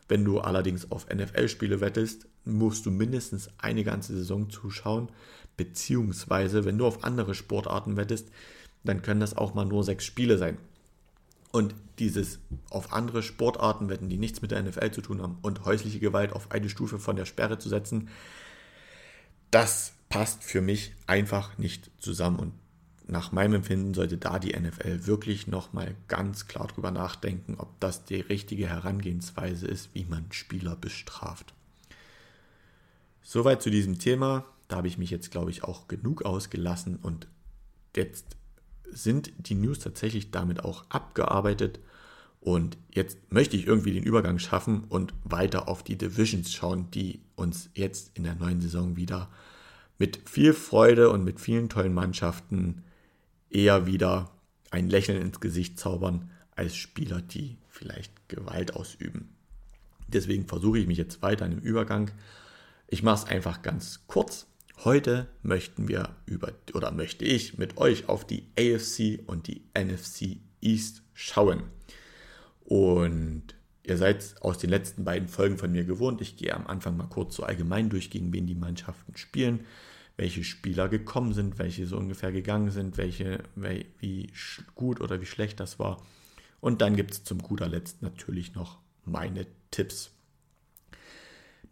[0.07, 5.09] Wenn du allerdings auf NFL-Spiele wettest, musst du mindestens eine ganze Saison zuschauen,
[5.57, 8.29] beziehungsweise wenn du auf andere Sportarten wettest,
[8.85, 10.57] dann können das auch mal nur sechs Spiele sein.
[11.51, 12.39] Und dieses
[12.71, 16.33] auf andere Sportarten wetten, die nichts mit der NFL zu tun haben und häusliche Gewalt
[16.33, 18.09] auf eine Stufe von der Sperre zu setzen,
[19.53, 22.53] das passt für mich einfach nicht zusammen und
[23.07, 28.05] nach meinem Empfinden sollte da die NFL wirklich nochmal ganz klar drüber nachdenken, ob das
[28.05, 31.53] die richtige Herangehensweise ist, wie man Spieler bestraft.
[33.23, 34.45] Soweit zu diesem Thema.
[34.69, 37.27] Da habe ich mich jetzt, glaube ich, auch genug ausgelassen und
[37.95, 38.37] jetzt
[38.91, 41.79] sind die News tatsächlich damit auch abgearbeitet.
[42.43, 47.21] Und jetzt möchte ich irgendwie den Übergang schaffen und weiter auf die Divisions schauen, die
[47.37, 49.31] uns jetzt in der neuen Saison wieder
[49.97, 52.83] mit viel Freude und mit vielen tollen Mannschaften
[53.49, 54.33] eher wieder
[54.73, 59.29] ein Lächeln ins Gesicht zaubern als Spieler, die vielleicht Gewalt ausüben.
[60.09, 62.11] Deswegen versuche ich mich jetzt weiter im Übergang.
[62.89, 64.49] Ich mache es einfach ganz kurz.
[64.83, 70.39] Heute möchten wir über oder möchte ich mit euch auf die AFC und die NFC
[70.61, 71.63] East schauen.
[72.65, 76.21] Und ihr seid aus den letzten beiden Folgen von mir gewohnt.
[76.21, 79.67] Ich gehe am Anfang mal kurz so allgemein durch, gegen wen die Mannschaften spielen,
[80.17, 83.43] welche Spieler gekommen sind, welche so ungefähr gegangen sind, welche,
[83.99, 84.31] wie
[84.75, 86.03] gut oder wie schlecht das war.
[86.61, 90.13] Und dann gibt es zum guter Letzt natürlich noch meine Tipps.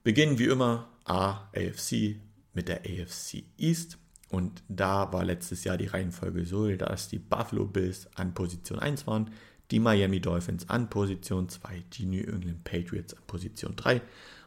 [0.02, 2.16] Beginnen wie immer AFC
[2.54, 3.98] mit der AFC East.
[4.30, 9.06] Und da war letztes Jahr die Reihenfolge so, dass die Buffalo Bills an Position 1
[9.06, 9.30] waren,
[9.70, 14.02] die Miami Dolphins an Position 2, die New England Patriots an Position 3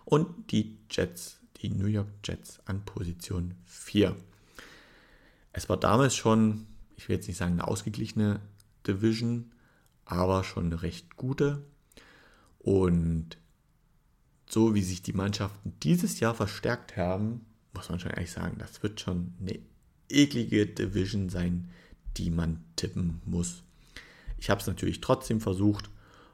[0.05, 4.15] und die Jets, die New York Jets an Position 4.
[5.53, 8.41] Es war damals schon, ich will jetzt nicht sagen eine ausgeglichene
[8.86, 9.51] Division,
[10.05, 11.63] aber schon eine recht gute.
[12.59, 13.38] Und
[14.49, 18.83] so wie sich die Mannschaften dieses Jahr verstärkt haben, muss man schon ehrlich sagen, das
[18.83, 19.59] wird schon eine
[20.09, 21.69] eklige Division sein,
[22.17, 23.63] die man tippen muss.
[24.43, 25.89] Ich habe es natürlich trotzdem versucht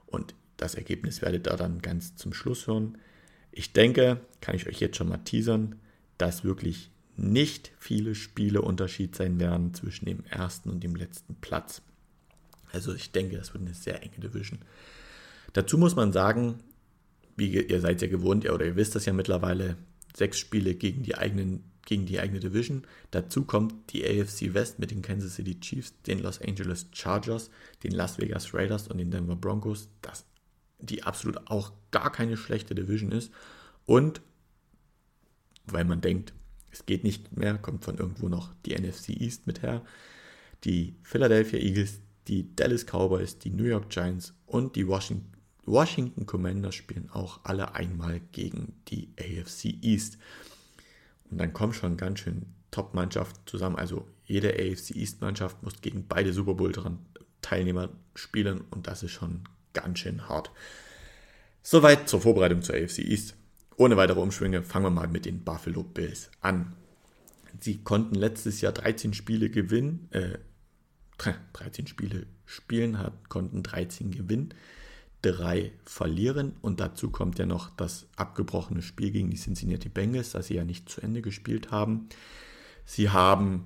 [0.08, 2.98] und das Ergebnis werdet ihr dann ganz zum Schluss hören.
[3.52, 5.76] Ich denke, kann ich euch jetzt schon mal teasern,
[6.18, 11.84] dass wirklich nicht viele Spiele Unterschied sein werden zwischen dem ersten und dem letzten Platz.
[12.72, 14.58] Also ich denke, das wird eine sehr enge Division.
[15.54, 16.56] Dazu muss man sagen,
[17.38, 19.78] wie ihr seid ja gewohnt, oder ihr wisst das ja mittlerweile,
[20.16, 22.84] sechs Spiele gegen die eigenen gegen die eigene Division.
[23.10, 27.50] Dazu kommt die AFC West mit den Kansas City Chiefs, den Los Angeles Chargers,
[27.84, 30.24] den Las Vegas Raiders und den Denver Broncos, das,
[30.78, 33.32] die absolut auch gar keine schlechte Division ist.
[33.88, 34.22] Und
[35.66, 36.32] weil man denkt,
[36.70, 39.84] es geht nicht mehr, kommt von irgendwo noch die NFC East mit her.
[40.66, 45.34] Die Philadelphia Eagles, die Dallas Cowboys, die New York Giants und die Washington,
[45.66, 50.20] Washington Commanders spielen auch alle einmal gegen die AFC East.
[51.32, 53.76] Und dann kommen schon ganz schön Top-Mannschaften zusammen.
[53.76, 60.00] Also jede AFC East-Mannschaft muss gegen beide Super Bowl-Teilnehmer spielen und das ist schon ganz
[60.00, 60.52] schön hart.
[61.62, 63.36] Soweit zur Vorbereitung zur AFC East.
[63.76, 66.74] Ohne weitere Umschwünge fangen wir mal mit den Buffalo Bills an.
[67.60, 70.38] Sie konnten letztes Jahr 13 Spiele gewinnen, äh,
[71.54, 72.98] 13 Spiele spielen,
[73.30, 74.54] konnten 13 gewinnen
[75.22, 76.56] drei verlieren.
[76.62, 80.64] Und dazu kommt ja noch das abgebrochene Spiel gegen die Cincinnati Bengals, das sie ja
[80.64, 82.08] nicht zu Ende gespielt haben.
[82.86, 83.66] Sie haben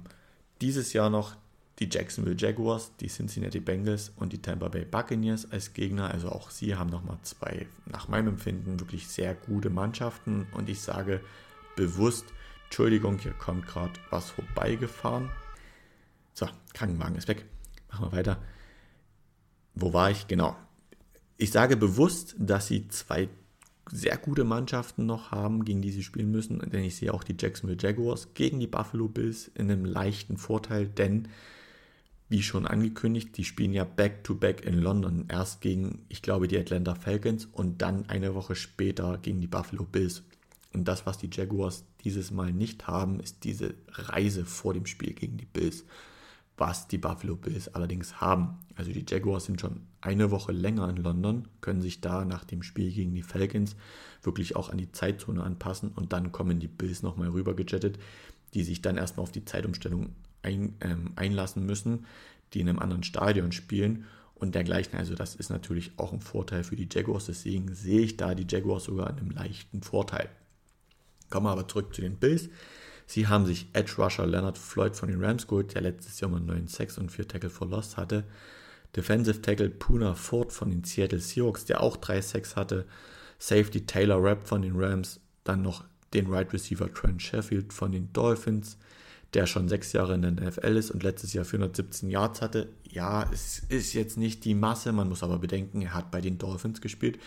[0.61, 1.35] dieses Jahr noch
[1.79, 6.11] die Jacksonville Jaguars, die Cincinnati Bengals und die Tampa Bay Buccaneers als Gegner.
[6.11, 10.47] Also auch sie haben nochmal zwei, nach meinem Empfinden, wirklich sehr gute Mannschaften.
[10.53, 11.21] Und ich sage
[11.75, 12.25] bewusst,
[12.65, 15.29] Entschuldigung, hier kommt gerade was vorbeigefahren.
[16.33, 17.45] So, Krankenwagen ist weg.
[17.91, 18.41] Machen wir weiter.
[19.75, 20.27] Wo war ich?
[20.27, 20.55] Genau.
[21.37, 23.29] Ich sage bewusst, dass sie zwei
[23.91, 27.35] sehr gute Mannschaften noch haben, gegen die sie spielen müssen, denn ich sehe auch die
[27.37, 31.27] Jacksonville Jaguars gegen die Buffalo Bills in einem leichten Vorteil, denn
[32.29, 35.25] wie schon angekündigt, die spielen ja back-to-back -back in London.
[35.29, 39.83] Erst gegen, ich glaube, die Atlanta Falcons und dann eine Woche später gegen die Buffalo
[39.83, 40.23] Bills.
[40.73, 45.13] Und das, was die Jaguars dieses Mal nicht haben, ist diese Reise vor dem Spiel
[45.13, 45.83] gegen die Bills
[46.57, 48.59] was die Buffalo Bills allerdings haben.
[48.75, 52.63] Also die Jaguars sind schon eine Woche länger in London, können sich da nach dem
[52.63, 53.75] Spiel gegen die Falcons
[54.21, 57.97] wirklich auch an die Zeitzone anpassen und dann kommen die Bills nochmal rüber gejettet,
[58.53, 60.09] die sich dann erstmal auf die Zeitumstellung
[60.43, 62.05] ein, ähm, einlassen müssen,
[62.53, 64.97] die in einem anderen Stadion spielen und dergleichen.
[64.97, 68.47] Also das ist natürlich auch ein Vorteil für die Jaguars, deswegen sehe ich da die
[68.47, 70.29] Jaguars sogar in einem leichten Vorteil.
[71.29, 72.49] Kommen wir aber zurück zu den Bills.
[73.05, 76.39] Sie haben sich Edge Rusher Leonard Floyd von den Rams geholt, der letztes Jahr mal
[76.39, 78.23] 9 Sacks und 4 Tackle for Lost hatte.
[78.95, 82.85] Defensive Tackle Puna Ford von den Seattle Seahawks, der auch 3 Sacks hatte.
[83.39, 85.19] Safety Taylor Rapp von den Rams.
[85.43, 88.77] Dann noch den Right Receiver Trent Sheffield von den Dolphins,
[89.33, 92.69] der schon sechs Jahre in der NFL ist und letztes Jahr 417 Yards hatte.
[92.83, 96.37] Ja, es ist jetzt nicht die Masse, man muss aber bedenken, er hat bei den
[96.37, 97.19] Dolphins gespielt,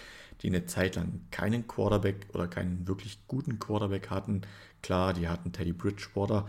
[0.43, 4.43] die eine Zeit lang keinen Quarterback oder keinen wirklich guten Quarterback hatten.
[4.83, 6.47] Klar, die hatten Teddy Bridgewater,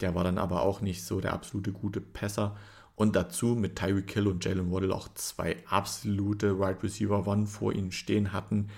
[0.00, 2.56] der war dann aber auch nicht so der absolute gute Pässer.
[2.94, 7.46] Und dazu mit Tyreek Hill und Jalen Waddle auch zwei absolute Wide right Receiver One
[7.46, 8.68] vor ihnen stehen hatten,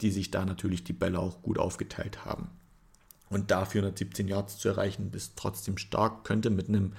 [0.00, 2.48] die sich da natürlich die Bälle auch gut aufgeteilt haben.
[3.28, 6.92] Und da 417 Yards zu erreichen, ist trotzdem stark, könnte mit einem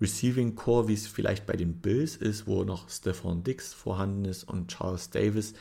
[0.00, 4.44] Receiving Core, wie es vielleicht bei den Bills ist, wo noch Stephon Dix vorhanden ist
[4.44, 5.54] und Charles Davis,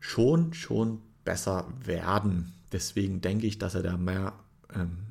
[0.00, 2.52] schon, schon besser werden.
[2.72, 4.32] Deswegen denke ich, dass er da mehr
[4.74, 5.10] ähm,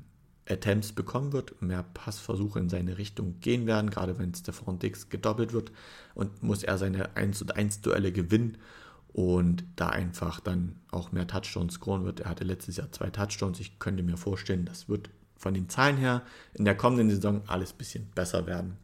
[0.50, 5.54] Attempts bekommen wird, mehr Passversuche in seine Richtung gehen werden, gerade wenn Stefan Dix gedoppelt
[5.54, 5.72] wird
[6.16, 8.58] und muss er seine 1 und 1 Duelle gewinnen
[9.14, 12.22] und da einfach dann auch mehr Touchdowns scoren wird.
[12.22, 13.60] Er hatte letztes Jahr zwei Touchdowns.
[13.60, 16.24] Ich könnte mir vorstellen, das wird von den Zahlen her
[16.54, 18.78] in der kommenden Saison alles ein bisschen besser werden.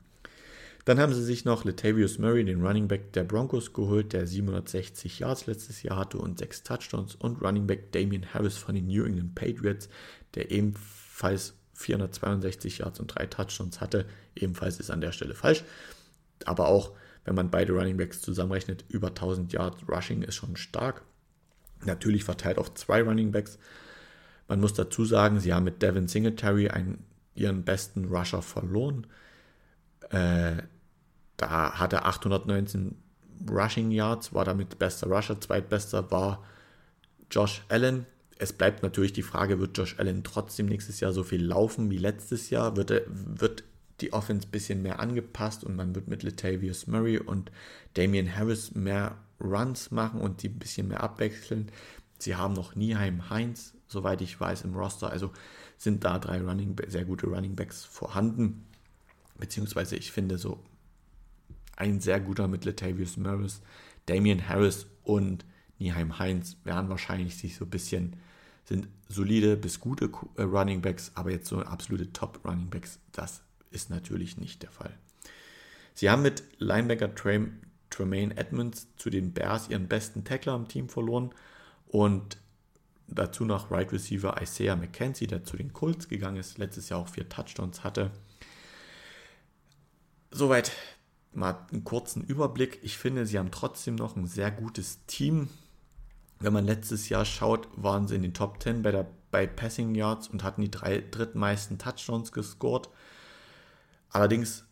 [0.85, 5.19] Dann haben sie sich noch Latavius Murray, den Running Back der Broncos, geholt, der 760
[5.19, 7.15] Yards letztes Jahr hatte und sechs Touchdowns.
[7.15, 9.89] Und Running Back Damian Harris von den New England Patriots,
[10.35, 14.05] der ebenfalls 462 Yards und drei Touchdowns hatte.
[14.35, 15.63] Ebenfalls ist an der Stelle falsch.
[16.45, 16.91] Aber auch,
[17.23, 21.01] wenn man beide Running Backs zusammenrechnet, über 1000 Yards Rushing ist schon stark.
[21.83, 23.57] Natürlich verteilt auf zwei Running Backs.
[24.47, 29.07] Man muss dazu sagen, sie haben mit Devin Singletary einen, ihren besten Rusher verloren.
[30.11, 30.61] Äh,
[31.37, 32.95] da hat er 819
[33.49, 36.43] Rushing Yards, war damit bester Rusher, zweitbester war
[37.29, 38.05] Josh Allen.
[38.37, 41.97] Es bleibt natürlich die Frage, wird Josh Allen trotzdem nächstes Jahr so viel laufen wie
[41.97, 42.75] letztes Jahr?
[42.75, 43.63] Wird, er, wird
[44.01, 47.51] die Offense ein bisschen mehr angepasst und man wird mit Latavius Murray und
[47.93, 51.71] Damian Harris mehr Runs machen und die ein bisschen mehr abwechseln.
[52.19, 55.09] Sie haben noch Nieheim Heinz, soweit ich weiß, im Roster.
[55.09, 55.31] Also
[55.77, 58.65] sind da drei Running, sehr gute Running Backs vorhanden.
[59.37, 60.63] Beziehungsweise ich finde so
[61.75, 63.47] ein sehr guter mit Latavius Murray,
[64.05, 65.45] Damian Harris und
[65.79, 68.15] Nieheim Heinz werden wahrscheinlich sich so ein bisschen,
[68.63, 73.41] sind solide bis gute äh, Running Backs, aber jetzt so absolute Top Running Backs, das
[73.71, 74.97] ist natürlich nicht der Fall.
[75.93, 81.31] Sie haben mit Linebacker Tremaine Edmonds zu den Bears ihren besten Tackler im Team verloren
[81.87, 82.37] und
[83.07, 87.07] dazu noch Right Receiver Isaiah McKenzie, der zu den Colts gegangen ist, letztes Jahr auch
[87.07, 88.11] vier Touchdowns hatte.
[90.31, 90.71] Soweit
[91.35, 92.79] mal einen kurzen Überblick.
[92.83, 95.49] Ich finde, sie haben trotzdem noch ein sehr gutes Team.
[96.39, 99.95] Wenn man letztes Jahr schaut, waren sie in den Top 10 bei, der, bei Passing
[99.95, 102.89] Yards und hatten die drei drittmeisten Touchdowns gescored.
[104.09, 104.65] Allerdings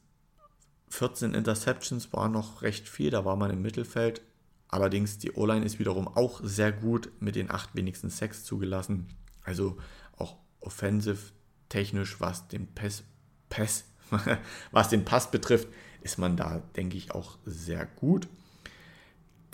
[0.89, 4.21] 14 Interceptions war noch recht viel, da war man im Mittelfeld.
[4.67, 9.08] Allerdings die O-Line ist wiederum auch sehr gut mit den acht wenigsten Sacks zugelassen.
[9.43, 9.78] Also
[10.17, 11.32] auch offensive
[11.69, 13.04] technisch, was den Pass,
[13.49, 13.86] Pass
[14.71, 15.67] was den Pass betrifft,
[16.04, 18.28] ist man da, denke ich, auch sehr gut.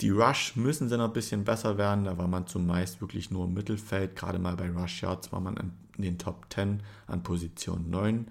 [0.00, 2.04] Die Rush müssen sie noch ein bisschen besser werden.
[2.04, 4.16] Da war man zumeist wirklich nur im Mittelfeld.
[4.16, 5.56] Gerade mal bei Rush Yards war man
[5.96, 8.26] in den Top 10 an Position 9.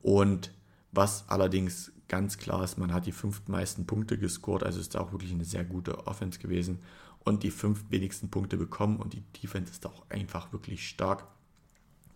[0.00, 0.52] Und
[0.92, 4.62] was allerdings ganz klar ist, man hat die fünf meisten Punkte gescored.
[4.62, 6.78] Also ist da auch wirklich eine sehr gute Offense gewesen.
[7.24, 8.96] Und die fünf wenigsten Punkte bekommen.
[8.96, 11.26] Und die Defense ist auch einfach wirklich stark.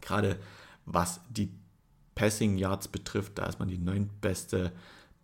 [0.00, 0.38] Gerade
[0.86, 1.50] was die
[2.14, 4.72] Passing Yards betrifft, da ist man die neuntbeste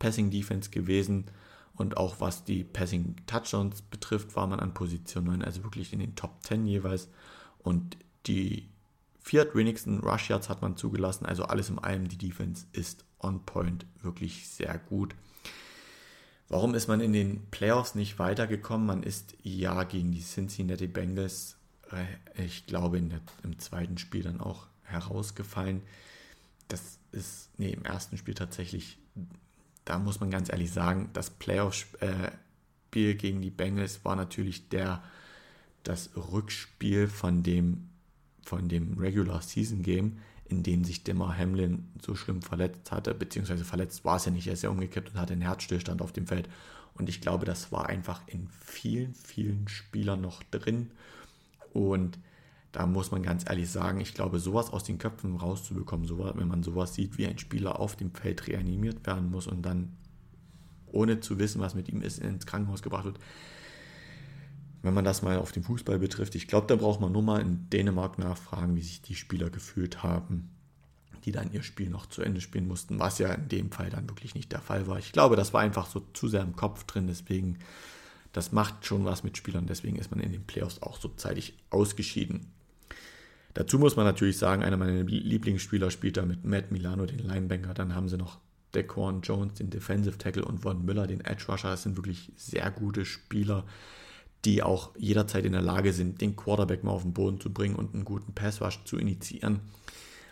[0.02, 1.26] Passing Defense gewesen.
[1.74, 6.00] Und auch was die Passing Touchdowns betrifft, war man an Position 9, also wirklich in
[6.00, 7.08] den Top 10 jeweils.
[7.60, 8.68] Und die
[9.20, 11.24] viertwenigsten Rush Yards hat man zugelassen.
[11.24, 15.14] Also alles in allem, die Defense ist on point, wirklich sehr gut.
[16.48, 18.86] Warum ist man in den Playoffs nicht weitergekommen?
[18.86, 21.56] Man ist ja gegen die Cincinnati Bengals,
[21.90, 25.82] äh, ich glaube, der, im zweiten Spiel dann auch herausgefallen
[26.72, 28.98] das ist, nee, im ersten Spiel tatsächlich,
[29.84, 35.02] da muss man ganz ehrlich sagen, das Playoff-Spiel gegen die Bengals war natürlich der,
[35.82, 37.88] das Rückspiel von dem,
[38.44, 43.64] von dem Regular Season Game, in dem sich Demar Hamlin so schlimm verletzt hatte, beziehungsweise
[43.64, 46.26] verletzt war es ja nicht, er ist ja umgekippt und hatte einen Herzstillstand auf dem
[46.26, 46.48] Feld.
[46.94, 50.90] Und ich glaube, das war einfach in vielen, vielen Spielern noch drin.
[51.72, 52.18] Und
[52.72, 56.48] da muss man ganz ehrlich sagen, ich glaube, sowas aus den Köpfen rauszubekommen, sowas, wenn
[56.48, 59.92] man sowas sieht, wie ein Spieler auf dem Feld reanimiert werden muss und dann
[60.86, 63.18] ohne zu wissen, was mit ihm ist, ins Krankenhaus gebracht wird.
[64.82, 67.40] Wenn man das mal auf den Fußball betrifft, ich glaube, da braucht man nur mal
[67.40, 70.50] in Dänemark nachfragen, wie sich die Spieler gefühlt haben,
[71.24, 74.08] die dann ihr Spiel noch zu Ende spielen mussten, was ja in dem Fall dann
[74.08, 74.98] wirklich nicht der Fall war.
[74.98, 77.58] Ich glaube, das war einfach so zu sehr im Kopf drin, deswegen,
[78.32, 81.58] das macht schon was mit Spielern, deswegen ist man in den Playoffs auch so zeitig
[81.70, 82.50] ausgeschieden.
[83.54, 87.74] Dazu muss man natürlich sagen, einer meiner Lieblingsspieler spielt da mit Matt Milano, den Linebanker.
[87.74, 88.38] Dann haben sie noch
[88.74, 91.70] Dequan Jones, den Defensive Tackle und Von Miller, den Edge Rusher.
[91.70, 93.64] Das sind wirklich sehr gute Spieler,
[94.44, 97.76] die auch jederzeit in der Lage sind, den Quarterback mal auf den Boden zu bringen
[97.76, 99.60] und einen guten Pass Rush zu initiieren.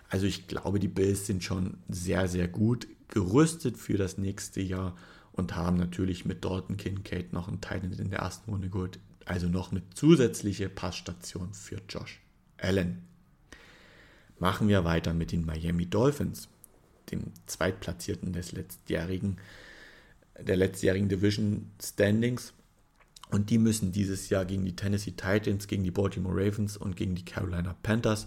[0.09, 4.97] Also ich glaube, die Bills sind schon sehr, sehr gut gerüstet für das nächste Jahr
[5.33, 8.99] und haben natürlich mit Dalton Kincaid noch einen Teil in der ersten Runde geholt.
[9.27, 12.21] Also noch eine zusätzliche Passstation für Josh
[12.59, 13.10] Allen.
[14.41, 16.49] Machen wir weiter mit den Miami Dolphins,
[17.13, 19.39] dem Zweitplatzierten des letztjährigen,
[20.41, 22.53] der letztjährigen Division Standings.
[23.31, 27.15] Und die müssen dieses Jahr gegen die Tennessee Titans, gegen die Baltimore Ravens und gegen
[27.15, 28.27] die Carolina Panthers.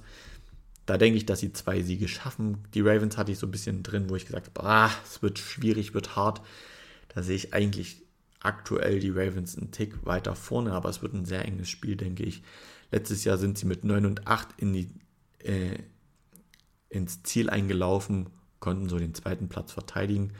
[0.85, 2.59] Da denke ich, dass sie zwei Siege schaffen.
[2.73, 5.39] Die Ravens hatte ich so ein bisschen drin, wo ich gesagt habe, ah, es wird
[5.39, 6.41] schwierig, wird hart.
[7.09, 8.01] Da sehe ich eigentlich
[8.39, 12.23] aktuell die Ravens einen Tick weiter vorne, aber es wird ein sehr enges Spiel, denke
[12.23, 12.43] ich.
[12.91, 14.89] Letztes Jahr sind sie mit 9 und 8 in die,
[15.39, 15.79] äh,
[16.93, 18.29] ins Ziel eingelaufen,
[18.59, 20.31] konnten so den zweiten Platz verteidigen.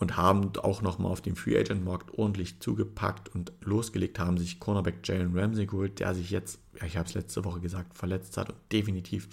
[0.00, 4.58] und haben auch nochmal auf dem Free Agent Markt ordentlich zugepackt und losgelegt, haben sich
[4.58, 8.38] Cornerback Jalen Ramsey geholt, der sich jetzt, ja, ich habe es letzte Woche gesagt, verletzt
[8.38, 9.28] hat und definitiv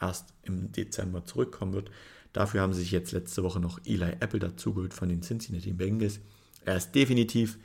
[0.00, 1.90] erst im Dezember zurückkommen wird.
[2.32, 6.20] Dafür haben sie sich jetzt letzte Woche noch Eli Apple dazugeholt von den Cincinnati Bengals.
[6.64, 7.58] Er ist definitiv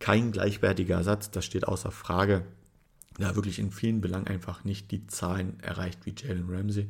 [0.00, 2.44] kein gleichwertiger Ersatz, das steht außer Frage.
[3.18, 6.88] Da wirklich in vielen Belangen einfach nicht die Zahlen erreicht wie Jalen Ramsey.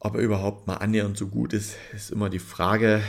[0.00, 3.02] Ob er überhaupt mal annähernd so gut ist, ist immer die Frage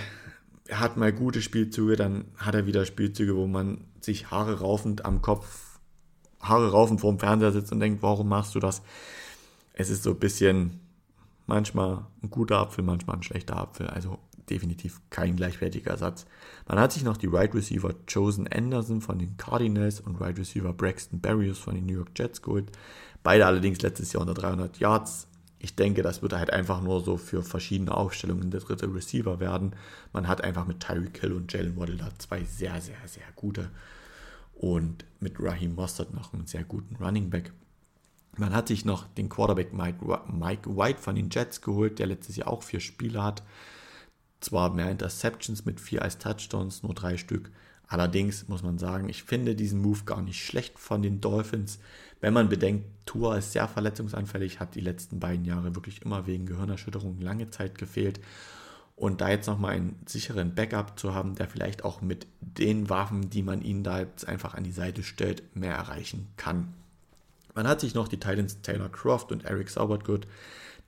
[0.69, 5.03] er hat mal gute Spielzüge, dann hat er wieder Spielzüge, wo man sich Haare raufend
[5.03, 5.79] am Kopf,
[6.39, 8.83] Haare raufend vor dem Fernseher sitzt und denkt, warum machst du das?
[9.73, 10.79] Es ist so ein bisschen
[11.47, 16.27] manchmal ein guter Apfel, manchmal ein schlechter Apfel, also definitiv kein gleichwertiger Ersatz.
[16.67, 20.73] Man hat sich noch die right Receiver Chosen Anderson von den Cardinals und Right Receiver
[20.73, 22.71] Braxton Berrios von den New York Jets geholt.
[23.23, 25.27] Beide allerdings letztes Jahr unter 300 Yards
[25.60, 29.76] ich denke, das wird halt einfach nur so für verschiedene Aufstellungen der dritte Receiver werden.
[30.14, 33.70] Man hat einfach mit Tyreek Hill und Jalen Waddle da zwei sehr, sehr, sehr gute
[34.55, 37.51] und mit Raheem Mostert noch einen sehr guten Running Back.
[38.38, 42.38] Man hat sich noch den Quarterback Mike, Mike White von den Jets geholt, der letztes
[42.38, 43.43] Jahr auch vier Spiele hat.
[44.39, 47.51] Zwar mehr Interceptions mit vier als Touchdowns, nur drei Stück.
[47.88, 51.80] Allerdings muss man sagen, ich finde diesen Move gar nicht schlecht von den Dolphins.
[52.22, 56.45] Wenn man bedenkt, Tour ist sehr verletzungsanfällig, hat die letzten beiden Jahre wirklich immer wegen
[56.45, 58.20] Gehirnerschütterung lange Zeit gefehlt.
[58.95, 63.30] Und da jetzt nochmal einen sicheren Backup zu haben, der vielleicht auch mit den Waffen,
[63.30, 66.74] die man ihnen da jetzt einfach an die Seite stellt, mehr erreichen kann.
[67.55, 70.28] Man hat sich noch die Titans Taylor Croft und Eric Saubertgood,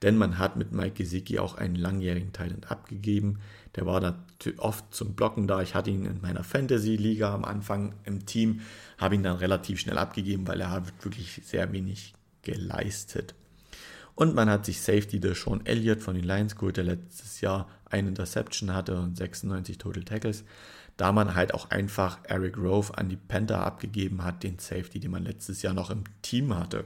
[0.01, 3.39] denn man hat mit Mike Gesicki auch einen langjährigen Titan abgegeben.
[3.75, 4.19] Der war da
[4.57, 5.61] oft zum Blocken da.
[5.61, 8.61] Ich hatte ihn in meiner Fantasy-Liga am Anfang im Team,
[8.97, 13.33] habe ihn dann relativ schnell abgegeben, weil er hat wirklich sehr wenig geleistet.
[14.15, 17.69] Und man hat sich Safety der Sean Elliott von den Lions geholt, der letztes Jahr
[17.85, 20.43] eine Interception hatte und 96 Total Tackles.
[20.97, 25.11] Da man halt auch einfach Eric Rove an die Panther abgegeben hat, den Safety, den
[25.11, 26.85] man letztes Jahr noch im Team hatte.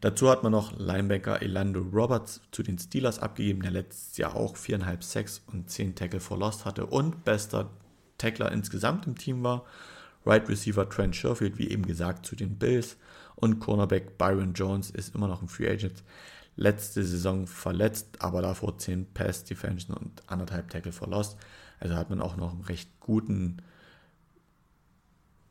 [0.00, 4.56] Dazu hat man noch Linebacker Elando Roberts zu den Steelers abgegeben, der letztes Jahr auch
[4.56, 7.70] 4,5 Sacks und 10 Tackle for Lost hatte und bester
[8.16, 9.66] Tackler insgesamt im Team war.
[10.24, 12.96] Right Receiver Trent Sherfield, wie eben gesagt, zu den Bills
[13.36, 16.02] und Cornerback Byron Jones ist immer noch ein Free Agent.
[16.56, 21.36] Letzte Saison verletzt, aber davor 10 Pass Defension und anderthalb Tackle for Lost.
[21.78, 23.58] Also hat man auch noch einen recht guten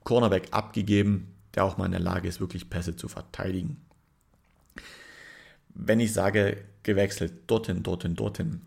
[0.03, 3.77] Cornerback abgegeben, der auch mal in der Lage ist, wirklich Pässe zu verteidigen
[5.69, 8.61] wenn ich sage, gewechselt dorthin, dorthin, dorthin,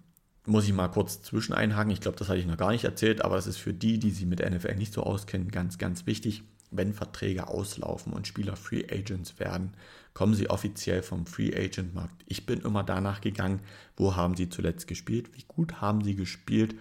[0.45, 1.93] muss ich mal kurz zwischen einhaken.
[1.93, 4.11] Ich glaube, das hatte ich noch gar nicht erzählt, aber das ist für die, die
[4.11, 6.43] sich mit NFL nicht so auskennen, ganz, ganz wichtig.
[6.71, 9.75] Wenn Verträge auslaufen und Spieler Free Agents werden,
[10.15, 12.25] kommen sie offiziell vom Free Agent Markt.
[12.27, 13.61] Ich bin immer danach gegangen,
[13.97, 16.75] wo haben sie zuletzt gespielt, wie gut haben sie gespielt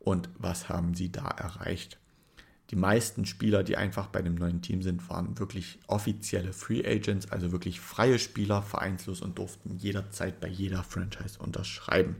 [0.00, 1.98] und was haben sie da erreicht
[2.70, 7.30] die meisten Spieler, die einfach bei dem neuen Team sind, waren wirklich offizielle Free Agents,
[7.30, 12.16] also wirklich freie Spieler, vereinslos und durften jederzeit bei jeder Franchise unterschreiben.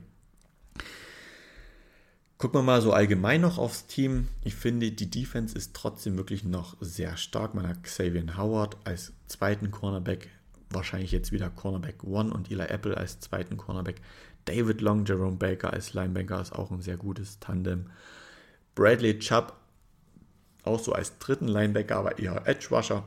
[2.38, 4.28] Gucken wir mal so allgemein noch aufs Team.
[4.44, 7.54] Ich finde, die Defense ist trotzdem wirklich noch sehr stark.
[7.54, 10.28] Man hat Xavier Howard als zweiten Cornerback,
[10.70, 14.02] wahrscheinlich jetzt wieder Cornerback One und Eli Apple als zweiten Cornerback.
[14.44, 17.86] David Long, Jerome Baker als Linebacker ist auch ein sehr gutes Tandem.
[18.74, 19.56] Bradley Chubb
[20.66, 23.04] auch so als dritten Linebacker, aber eher Edge Rusher.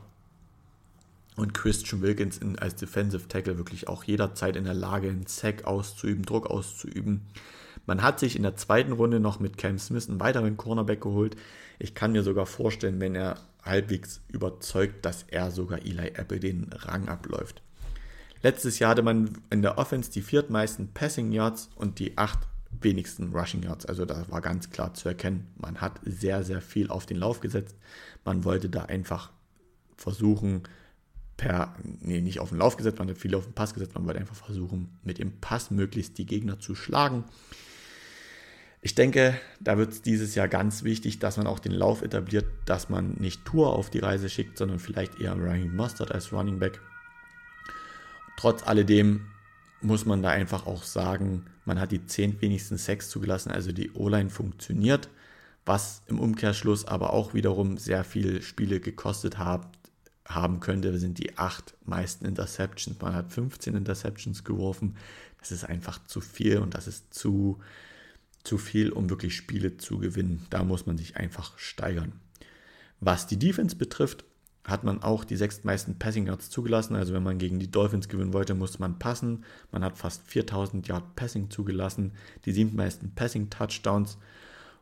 [1.36, 6.26] Und Christian Wilkins als Defensive Tackle wirklich auch jederzeit in der Lage, einen Sack auszuüben,
[6.26, 7.22] Druck auszuüben.
[7.86, 11.38] Man hat sich in der zweiten Runde noch mit Cam Smith einen weiteren Cornerback geholt.
[11.80, 16.70] Ich kann mir sogar vorstellen, wenn er halbwegs überzeugt, dass er sogar Eli Apple den
[16.74, 17.62] Rang abläuft.
[18.41, 22.39] Letztes Jahr hatte man in der Offense die viertmeisten Passing Yards und die acht
[22.82, 23.86] wenigsten Rushing Yards.
[23.86, 27.39] Also da war ganz klar zu erkennen, man hat sehr, sehr viel auf den Lauf
[27.39, 27.77] gesetzt.
[28.25, 29.32] Man wollte da einfach
[29.95, 30.63] versuchen,
[31.38, 34.05] per, nee, nicht auf den Lauf gesetzt, man hat viel auf den Pass gesetzt, man
[34.05, 37.23] wollte einfach versuchen, mit dem Pass möglichst die Gegner zu schlagen.
[38.82, 42.45] Ich denke, da wird es dieses Jahr ganz wichtig, dass man auch den Lauf etabliert,
[42.65, 46.59] dass man nicht Tour auf die Reise schickt, sondern vielleicht eher Raheem Mustard als Running
[46.59, 46.80] Back.
[48.38, 49.25] Trotz alledem
[49.82, 53.91] muss man da einfach auch sagen, man hat die zehn wenigsten Sex zugelassen, also die
[53.91, 55.09] O-Line funktioniert,
[55.65, 59.67] was im Umkehrschluss aber auch wiederum sehr viele Spiele gekostet hat,
[60.25, 62.99] haben könnte, sind die acht meisten Interceptions.
[63.01, 64.95] Man hat 15 Interceptions geworfen.
[65.39, 67.59] Das ist einfach zu viel und das ist zu,
[68.43, 70.45] zu viel, um wirklich Spiele zu gewinnen.
[70.49, 72.13] Da muss man sich einfach steigern.
[72.99, 74.23] Was die Defense betrifft,
[74.70, 76.95] hat man auch die sechstmeisten Passing Yards zugelassen.
[76.95, 79.43] Also wenn man gegen die Dolphins gewinnen wollte, musste man passen.
[79.72, 82.13] Man hat fast 4000 Yard Passing zugelassen,
[82.45, 84.17] die siebtmeisten Passing Touchdowns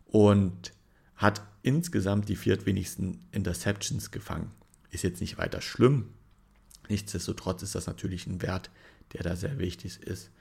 [0.08, 0.74] und
[1.16, 4.52] hat insgesamt die viertwenigsten Interceptions gefangen.
[4.92, 6.10] Ist jetzt nicht weiter schlimm.
[6.90, 8.70] Nichtsdestotrotz ist das natürlich ein Wert,
[9.14, 10.32] der da sehr wichtig ist.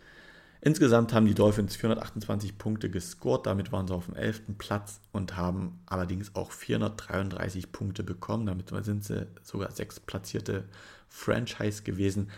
[0.61, 4.59] Insgesamt haben die Dolphins 428 Punkte gescored, damit waren sie auf dem 11.
[4.59, 8.47] Platz und haben allerdings auch 433 Punkte bekommen.
[8.47, 10.65] Damit sind sie sogar sechs platzierte
[11.09, 12.31] Franchise gewesen.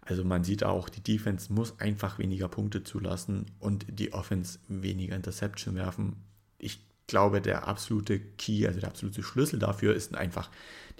[0.00, 5.16] Also man sieht auch, die Defense muss einfach weniger Punkte zulassen und die Offense weniger
[5.16, 6.16] Interception werfen.
[6.58, 10.50] Ich glaube, der absolute Key, also der absolute Schlüssel dafür ist einfach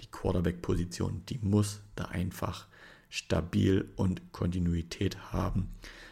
[0.01, 1.23] die Quarterback-Position.
[1.29, 2.67] Die muss da einfach
[3.09, 5.69] stabil und Kontinuität haben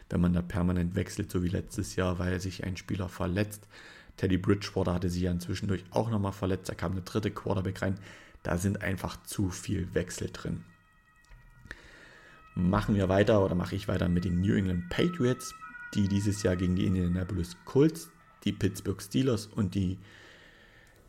[0.09, 3.67] wenn man da permanent wechselt, so wie letztes Jahr, weil sich ein Spieler verletzt.
[4.17, 7.81] Teddy Bridgewater hatte sich ja inzwischen durch auch nochmal verletzt, da kam eine dritte Quarterback
[7.81, 7.99] rein.
[8.43, 10.63] Da sind einfach zu viel Wechsel drin.
[12.53, 15.53] Machen wir weiter oder mache ich weiter mit den New England Patriots,
[15.93, 18.09] die dieses Jahr gegen die Indianapolis Colts,
[18.45, 19.97] die Pittsburgh Steelers und die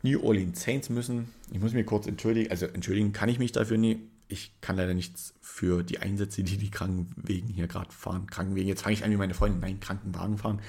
[0.01, 1.29] New Orleans Saints müssen.
[1.51, 4.93] Ich muss mir kurz entschuldigen, also entschuldigen kann ich mich dafür nie ich kann leider
[4.93, 8.27] nichts für die Einsätze, die die Krankenwegen hier gerade fahren.
[8.27, 10.61] Krankenwegen, jetzt fange ich an wie meine Freundin, nein, Krankenwagen fahren.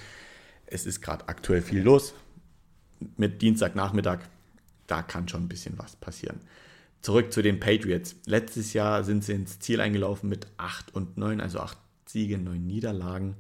[0.67, 2.15] Es ist gerade aktuell viel los.
[3.17, 4.21] Mit Dienstagnachmittag,
[4.87, 6.41] da kann schon ein bisschen was passieren.
[7.01, 8.17] Zurück zu den Patriots.
[8.27, 12.65] Letztes Jahr sind sie ins Ziel eingelaufen mit 8 und 9, also 8 Siege, 9
[12.65, 13.37] Niederlagen.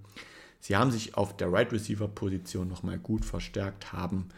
[0.61, 4.29] Sie haben sich auf der Right Receiver Position nochmal gut verstärkt, haben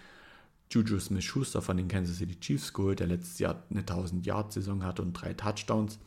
[0.71, 5.13] Juju Smith-Schuster von den Kansas City Chiefs geholt, der letztes Jahr eine 1000-Yard-Saison hatte und
[5.13, 5.99] drei Touchdowns.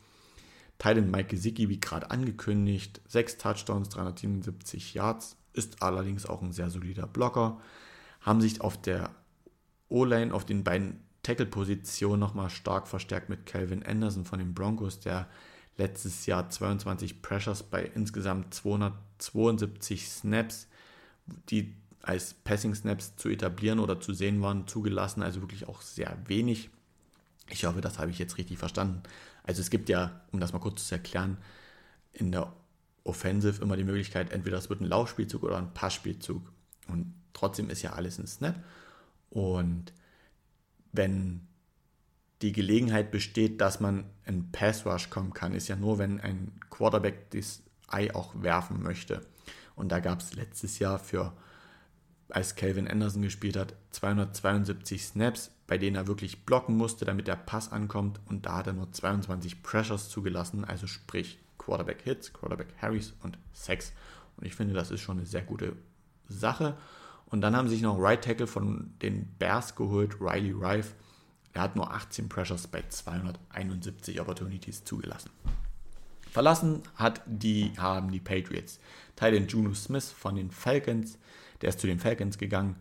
[0.78, 6.70] Titan Mike Gesicki, wie gerade angekündigt, sechs Touchdowns, 377 Yards, ist allerdings auch ein sehr
[6.70, 7.60] solider Blocker.
[8.20, 9.10] Haben sich auf der
[9.88, 15.28] O-Line, auf den beiden Tackle-Positionen nochmal stark verstärkt mit Calvin Anderson von den Broncos, der
[15.76, 20.68] letztes Jahr 22 Pressures bei insgesamt 272 Snaps,
[21.50, 21.74] die
[22.04, 26.70] als Passing Snaps zu etablieren oder zu sehen waren, zugelassen, also wirklich auch sehr wenig.
[27.48, 29.02] Ich hoffe, das habe ich jetzt richtig verstanden.
[29.42, 31.38] Also es gibt ja, um das mal kurz zu erklären,
[32.12, 32.52] in der
[33.04, 36.52] Offensive immer die Möglichkeit, entweder es wird ein Laufspielzug oder ein Passspielzug.
[36.88, 38.62] Und trotzdem ist ja alles ein Snap.
[39.30, 39.92] Und
[40.92, 41.46] wenn
[42.42, 46.52] die Gelegenheit besteht, dass man in Pass Rush kommen kann, ist ja nur, wenn ein
[46.70, 49.20] Quarterback das Ei auch werfen möchte.
[49.74, 51.32] Und da gab es letztes Jahr für
[52.28, 57.36] als Calvin Anderson gespielt hat, 272 Snaps, bei denen er wirklich blocken musste, damit der
[57.36, 58.20] Pass ankommt.
[58.26, 63.38] Und da hat er nur 22 Pressures zugelassen, also sprich Quarterback Hits, Quarterback Harrys und
[63.52, 63.92] Sacks.
[64.36, 65.76] Und ich finde, das ist schon eine sehr gute
[66.28, 66.76] Sache.
[67.26, 70.94] Und dann haben sich noch Right Tackle von den Bears geholt, Riley Rife.
[71.52, 75.30] Er hat nur 18 Pressures bei 271 Opportunities zugelassen.
[76.30, 78.80] Verlassen hat die, haben die Patriots.
[79.14, 81.16] Tylen Juno Smith von den Falcons
[81.62, 82.76] der ist zu den Falcons gegangen.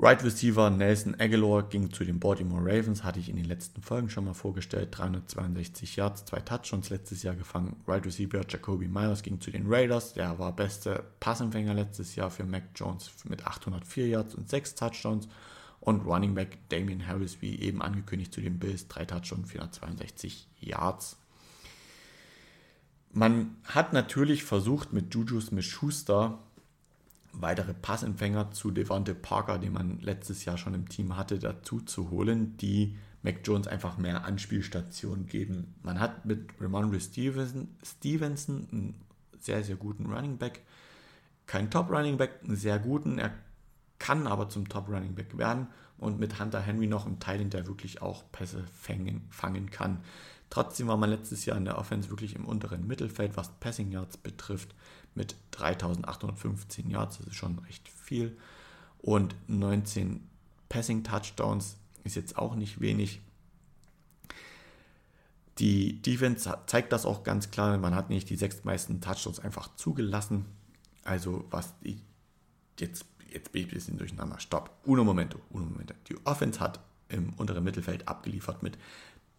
[0.00, 4.08] Right Receiver Nelson Aguilar ging zu den Baltimore Ravens, hatte ich in den letzten Folgen
[4.08, 4.96] schon mal vorgestellt.
[4.96, 7.74] 362 Yards, zwei Touchdowns letztes Jahr gefangen.
[7.84, 12.44] Right Receiver Jacoby Myers ging zu den Raiders, der war bester Passempfänger letztes Jahr für
[12.44, 15.26] Mac Jones mit 804 Yards und sechs Touchdowns.
[15.80, 21.16] Und Running Back Damian Harris, wie eben angekündigt, zu den Bills, drei Touchdowns, 462 Yards.
[23.12, 26.38] Man hat natürlich versucht, mit Juju Smith-Schuster
[27.40, 32.10] weitere Passempfänger zu Devonte Parker, den man letztes Jahr schon im Team hatte, dazu zu
[32.10, 35.74] holen, die Mac Jones einfach mehr Anspielstationen geben.
[35.82, 38.94] Man hat mit Ramondre Stevenson, Stevenson einen
[39.38, 40.62] sehr, sehr guten Running Back.
[41.46, 43.18] Kein Top Running Back, einen sehr guten.
[43.18, 43.32] Er
[43.98, 45.68] kann aber zum Top Running Back werden.
[45.96, 49.98] Und mit Hunter Henry noch einen Teil, der wirklich auch Pässe fangen, fangen kann.
[50.48, 54.16] Trotzdem war man letztes Jahr in der Offense wirklich im unteren Mittelfeld, was Passing Yards
[54.16, 54.74] betrifft
[55.18, 58.38] mit 3815 Yards, das ist schon recht viel.
[58.98, 60.26] Und 19
[60.68, 63.20] Passing Touchdowns ist jetzt auch nicht wenig.
[65.58, 67.76] Die Defense zeigt das auch ganz klar.
[67.78, 70.46] Man hat nicht die sechs meisten Touchdowns einfach zugelassen.
[71.04, 72.00] Also was die
[72.78, 74.38] jetzt jetzt bin ich ein bisschen durcheinander.
[74.40, 74.70] Stopp.
[74.84, 75.94] Uno momento, uno momento.
[76.08, 78.78] Die Offense hat im unteren Mittelfeld abgeliefert mit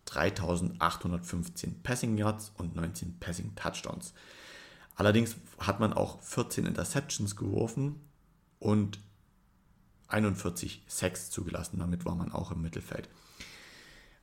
[0.05, 4.13] 3815 Passing Yards und 19 Passing Touchdowns.
[4.99, 8.01] Allerdings hat man auch 14 Interceptions geworfen
[8.59, 8.99] und
[10.09, 11.79] 41 Sacks zugelassen.
[11.79, 13.07] Damit war man auch im Mittelfeld.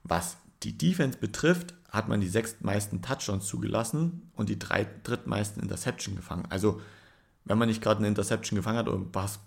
[0.03, 5.63] Was die Defense betrifft, hat man die sechs meisten Touchdowns zugelassen und die drei drittmeisten
[5.63, 6.45] Interception gefangen.
[6.51, 6.83] Also,
[7.47, 9.41] wenn man nicht gerade eine Interception gefangen hat oder was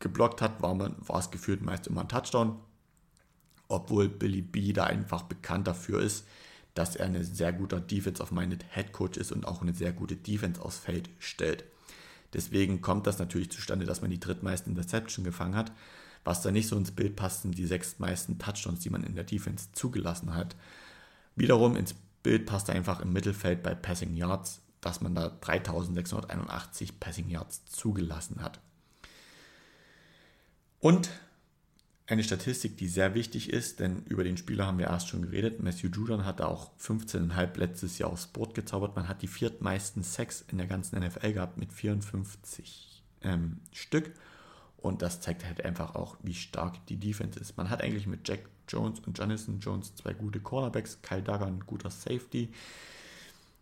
[0.00, 2.58] geblockt hat, war, man, war es gefühlt meist immer ein Touchdown.
[3.68, 6.26] obwohl Billy B da einfach bekannt dafür ist,
[6.74, 10.60] dass er ein sehr guter Defense-of-Minded Head Coach ist und auch eine sehr gute Defense
[10.60, 11.64] aufs Feld stellt.
[12.32, 15.72] Deswegen kommt das natürlich zustande, dass man die drittmeisten Interception gefangen hat.
[16.24, 19.14] Was da nicht so ins Bild passt, sind die sechs meisten Touchdowns, die man in
[19.14, 20.56] der Defense zugelassen hat.
[21.36, 27.28] Wiederum ins Bild passt einfach im Mittelfeld bei Passing Yards, dass man da 3681 Passing
[27.28, 28.58] Yards zugelassen hat.
[30.80, 31.08] Und
[32.06, 35.62] eine Statistik, die sehr wichtig ist, denn über den Spieler haben wir erst schon geredet.
[35.62, 38.94] Matthew Judon hat auch 15,5 letztes Jahr aufs Board gezaubert.
[38.94, 44.12] Man hat die viertmeisten Sex in der ganzen NFL gehabt mit 54 ähm, Stück.
[44.76, 47.56] Und das zeigt halt einfach auch, wie stark die Defense ist.
[47.56, 51.60] Man hat eigentlich mit Jack Jones und Jonathan Jones zwei gute Cornerbacks, Kyle Duggar ein
[51.60, 52.52] guter Safety.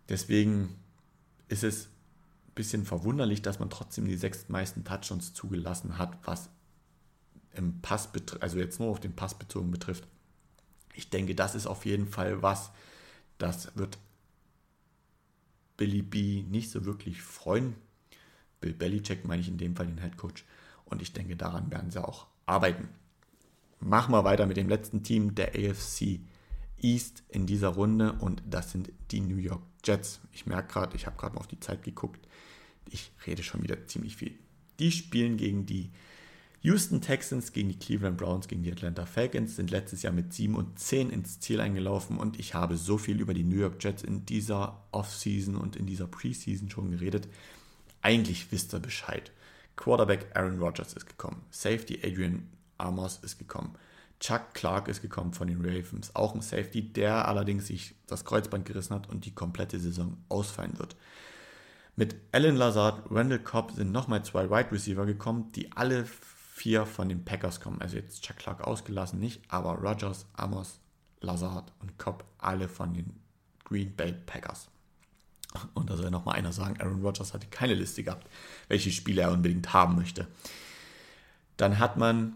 [0.09, 0.75] Deswegen
[1.49, 6.51] ist es ein bisschen verwunderlich, dass man trotzdem die sechs meisten Touchdowns zugelassen hat, was
[7.55, 8.09] im Pass,
[8.41, 10.07] also jetzt nur auf den Pass bezogen betrifft.
[10.95, 12.71] Ich denke, das ist auf jeden Fall was,
[13.39, 13.99] das wird
[15.77, 17.75] Billy B nicht so wirklich freuen.
[18.61, 20.45] Bill Belichick meine ich in dem Fall den Head Coach.
[20.85, 22.89] Und ich denke, daran werden sie auch arbeiten.
[23.81, 26.21] Machen wir weiter mit dem letzten Team der AFC
[26.81, 30.21] East in dieser Runde und das sind die New York Jets.
[30.33, 32.29] Ich merke gerade, ich habe gerade mal auf die Zeit geguckt.
[32.91, 34.39] Ich rede schon wieder ziemlich viel.
[34.79, 35.91] Die spielen gegen die
[36.65, 40.55] Houston Texans gegen die Cleveland Browns, gegen die Atlanta Falcons sind letztes Jahr mit 7
[40.55, 44.05] und 10 ins Ziel eingelaufen und ich habe so viel über die New York Jets
[44.05, 47.27] in dieser Offseason und in dieser Preseason schon geredet.
[48.01, 49.33] Eigentlich wisst ihr Bescheid.
[49.75, 51.43] Quarterback Aaron Rodgers ist gekommen.
[51.51, 52.49] Safety Adrian
[52.79, 53.75] Amos ist gekommen.
[54.21, 56.15] Chuck Clark ist gekommen von den Ravens.
[56.15, 60.79] Auch ein Safety, der allerdings sich das Kreuzband gerissen hat und die komplette Saison ausfallen
[60.79, 60.95] wird.
[61.97, 66.07] Mit Alan Lazard, Randall Cobb sind nochmal zwei Wide Receiver gekommen, die alle
[66.55, 67.81] vier von den Packers kommen.
[67.81, 70.81] Also jetzt Chuck Clark ausgelassen nicht, aber Rogers, Amos,
[71.23, 73.19] Lazard und Cobb alle von den
[73.65, 74.69] Green Bay Packers.
[75.73, 78.29] Und da soll nochmal einer sagen, Aaron Rodgers hatte keine Liste gehabt,
[78.69, 80.29] welche Spiele er unbedingt haben möchte.
[81.57, 82.35] Dann hat man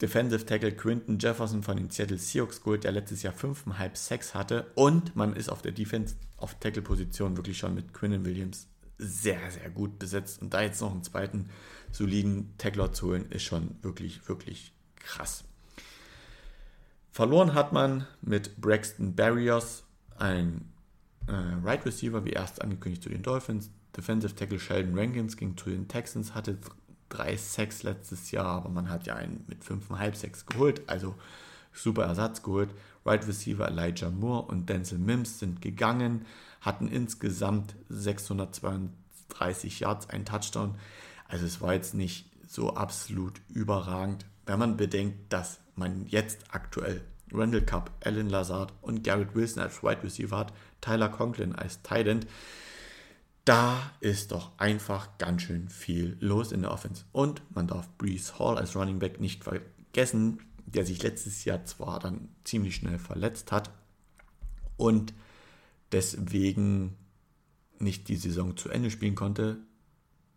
[0.00, 4.70] Defensive Tackle Quinton Jefferson von den Seattle Seahawks geholt, der letztes Jahr 5,5 Sex hatte.
[4.76, 8.68] Und man ist auf der Defense auf Tackle-Position wirklich schon mit Quinnen Williams
[8.98, 10.42] sehr, sehr gut besetzt.
[10.42, 11.48] Und da jetzt noch einen zweiten
[11.92, 15.44] soliden Tackler zu holen, ist schon wirklich, wirklich krass.
[17.10, 19.84] Verloren hat man mit Braxton Barriers,
[20.18, 20.72] ein
[21.26, 21.32] äh,
[21.64, 23.70] Right Receiver, wie erst angekündigt, zu den Dolphins.
[23.96, 26.58] Defensive Tackle Sheldon Rankins ging zu den Texans, hatte
[27.08, 31.14] drei Sacks letztes Jahr, aber man hat ja einen mit 5,5 Sacks geholt, also
[31.72, 32.70] super Ersatz geholt.
[33.04, 36.26] Right Receiver Elijah Moore und Denzel Mims sind gegangen,
[36.60, 40.76] hatten insgesamt 632 Yards, ein Touchdown.
[41.26, 47.02] Also es war jetzt nicht so absolut überragend, wenn man bedenkt, dass man jetzt aktuell
[47.32, 52.06] Randall Cup, Alan Lazard und Garrett Wilson als Wide Receiver hat, Tyler Conklin als Tight
[52.06, 52.26] End.
[53.44, 57.04] Da ist doch einfach ganz schön viel los in der Offense.
[57.12, 61.98] Und man darf Brees Hall als Running Back nicht vergessen, der sich letztes Jahr zwar
[61.98, 63.70] dann ziemlich schnell verletzt hat
[64.76, 65.14] und
[65.92, 66.96] deswegen
[67.78, 69.58] nicht die Saison zu Ende spielen konnte.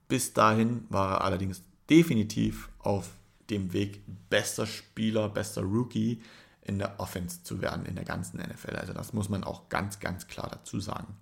[0.08, 3.10] Bis dahin war er allerdings definitiv auf
[3.49, 6.22] dem Weg, bester Spieler, bester Rookie
[6.62, 8.76] in der Offense zu werden in der ganzen NFL.
[8.76, 11.16] Also das muss man auch ganz, ganz klar dazu sagen.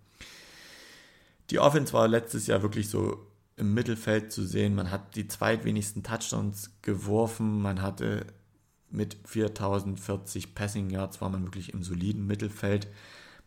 [1.50, 3.26] Die Offense war letztes Jahr wirklich so
[3.56, 4.76] im Mittelfeld zu sehen.
[4.76, 7.62] Man hat die zweitwenigsten Touchdowns geworfen.
[7.62, 8.28] Man hatte
[8.92, 12.88] mit 4040 Passing Yards war man wirklich im soliden Mittelfeld.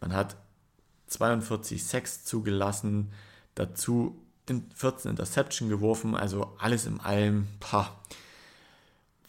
[0.00, 0.36] Man hat
[1.12, 3.12] 42 Sacks zugelassen,
[3.54, 4.18] dazu
[4.74, 7.96] 14 Interception geworfen, also alles in allem, pah,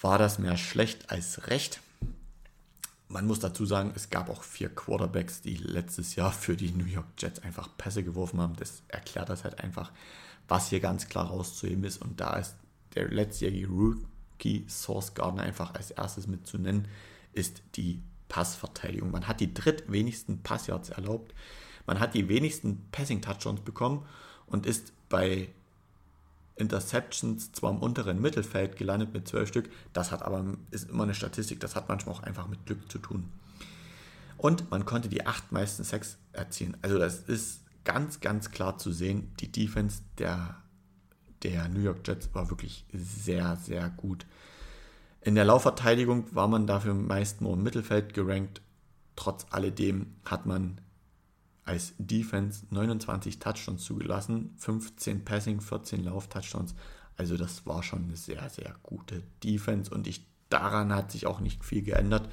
[0.02, 1.82] war das mehr schlecht als recht.
[3.08, 6.86] Man muss dazu sagen, es gab auch vier Quarterbacks, die letztes Jahr für die New
[6.86, 8.56] York Jets einfach Pässe geworfen haben.
[8.56, 9.92] Das erklärt das halt einfach,
[10.48, 12.02] was hier ganz klar rauszuheben ist.
[12.02, 12.56] Und da ist
[12.96, 16.88] der letztjährige Rookie Source Gardner einfach als erstes mitzunennen,
[17.34, 19.12] ist die Passverteidigung.
[19.12, 21.34] Man hat die drittwenigsten Passyards erlaubt.
[21.86, 24.06] Man hat die wenigsten Passing Touchdowns bekommen
[24.48, 25.50] und ist bei
[26.56, 31.16] Interceptions zwar im unteren Mittelfeld gelandet mit zwölf Stück, das hat aber ist immer eine
[31.16, 33.30] Statistik, das hat manchmal auch einfach mit Glück zu tun.
[34.38, 36.78] Und man konnte die acht meisten Sacks erzielen.
[36.82, 39.32] Also das ist ganz, ganz klar zu sehen.
[39.40, 40.58] Die Defense der,
[41.44, 44.26] der New York Jets war wirklich sehr, sehr gut.
[45.22, 48.62] In der Laufverteidigung war man dafür meist nur im Mittelfeld gerankt.
[49.16, 50.82] Trotz alledem hat man
[51.66, 56.76] als Defense 29 Touchdowns zugelassen, 15 Passing, 14 Lauf-Touchdowns.
[57.16, 61.40] Also das war schon eine sehr, sehr gute Defense und ich daran hat sich auch
[61.40, 62.30] nicht viel geändert.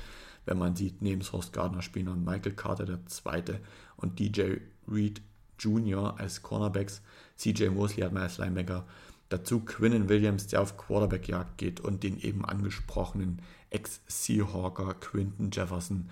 [0.47, 3.61] Wenn man sieht, neben Source Gardner spielen noch Michael Carter, der Zweite,
[3.97, 4.57] und DJ
[4.89, 5.23] Reed
[5.59, 6.19] Jr.
[6.19, 7.03] als Cornerbacks.
[7.37, 8.87] CJ Mosley hat man als Linebacker.
[9.29, 16.11] Dazu Quinnen Williams, der auf Quarterback-Jagd geht und den eben angesprochenen Ex-Seahawker Quinton Jefferson.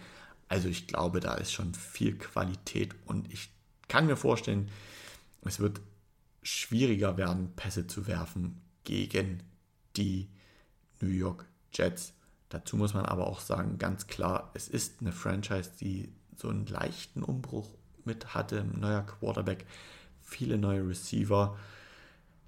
[0.48, 3.50] Also ich glaube, da ist schon viel Qualität und ich
[3.86, 4.70] kann mir vorstellen,
[5.42, 5.80] es wird
[6.42, 9.42] schwieriger werden, Pässe zu werfen gegen
[9.96, 10.28] die
[11.00, 12.14] New York Jets.
[12.48, 16.66] Dazu muss man aber auch sagen, ganz klar, es ist eine Franchise, die so einen
[16.66, 17.68] leichten Umbruch
[18.04, 19.66] mit hatte, neuer Quarterback,
[20.22, 21.58] viele neue Receiver.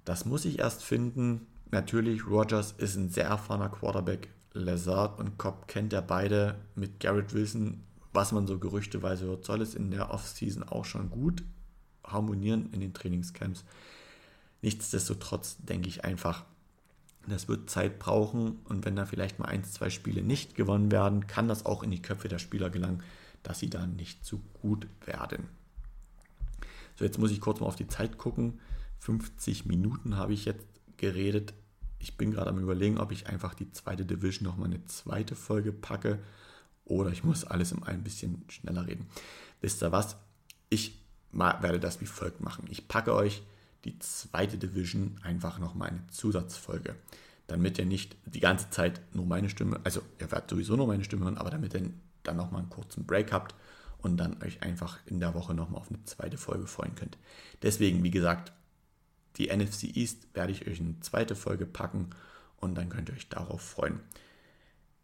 [0.05, 1.45] Das muss ich erst finden.
[1.69, 4.29] Natürlich, Rogers ist ein sehr erfahrener Quarterback.
[4.53, 6.55] Lazard und Cobb kennt er beide.
[6.75, 7.83] Mit Garrett Wilson,
[8.13, 11.43] was man so gerüchteweise hört, soll es in der Offseason auch schon gut
[12.05, 13.63] harmonieren in den Trainingscamps.
[14.61, 16.45] Nichtsdestotrotz denke ich einfach,
[17.27, 21.27] das wird Zeit brauchen und wenn da vielleicht mal ein, zwei Spiele nicht gewonnen werden,
[21.27, 23.03] kann das auch in die Köpfe der Spieler gelangen,
[23.43, 25.47] dass sie dann nicht zu gut werden.
[26.97, 28.59] So, jetzt muss ich kurz mal auf die Zeit gucken.
[28.99, 30.65] 50 Minuten habe ich jetzt
[30.97, 31.53] geredet.
[31.99, 35.71] Ich bin gerade am Überlegen, ob ich einfach die zweite Division nochmal eine zweite Folge
[35.71, 36.19] packe
[36.85, 39.07] oder ich muss alles im ein bisschen schneller reden.
[39.61, 40.17] Wisst ihr was?
[40.69, 40.99] Ich
[41.31, 42.65] werde das wie folgt machen.
[42.69, 43.43] Ich packe euch
[43.85, 46.95] die zweite Division einfach nochmal eine Zusatzfolge.
[47.47, 51.03] Damit ihr nicht die ganze Zeit nur meine Stimme, also ihr werdet sowieso nur meine
[51.03, 51.91] Stimme hören, aber damit ihr
[52.23, 53.55] dann nochmal einen kurzen Break habt
[53.97, 57.17] und dann euch einfach in der Woche nochmal auf eine zweite Folge freuen könnt.
[57.61, 58.53] Deswegen, wie gesagt,
[59.37, 62.09] die NFC East werde ich euch in eine zweite Folge packen
[62.57, 63.99] und dann könnt ihr euch darauf freuen.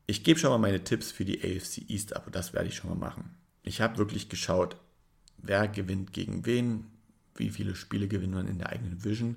[0.10, 2.90] Ich gebe schon mal meine Tipps für die AFC East ab, das werde ich schon
[2.90, 3.36] mal machen.
[3.64, 4.78] Ich habe wirklich geschaut,
[5.38, 6.86] wer gewinnt gegen wen,
[7.36, 9.36] wie viele Spiele gewinnt man in der eigenen Division.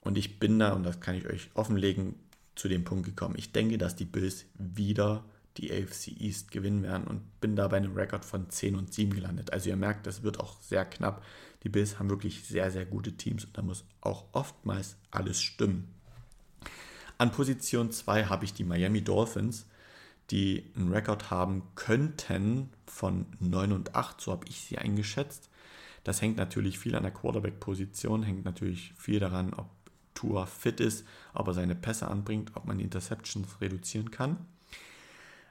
[0.00, 2.14] Und ich bin da, und das kann ich euch offenlegen,
[2.54, 3.34] zu dem Punkt gekommen.
[3.36, 5.24] Ich denke, dass die Bills wieder
[5.58, 9.14] die AFC East gewinnen werden und bin da bei einem Rekord von 10 und 7
[9.14, 9.52] gelandet.
[9.52, 11.22] Also ihr merkt, das wird auch sehr knapp.
[11.64, 15.88] Die Bills haben wirklich sehr, sehr gute Teams und da muss auch oftmals alles stimmen.
[17.18, 19.66] An Position 2 habe ich die Miami Dolphins,
[20.32, 25.50] die einen Rekord haben könnten von 9 und 8, so habe ich sie eingeschätzt.
[26.04, 29.68] Das hängt natürlich viel an der Quarterback-Position, hängt natürlich viel daran, ob
[30.14, 34.38] Tua fit ist, ob er seine Pässe anbringt, ob man die Interceptions reduzieren kann.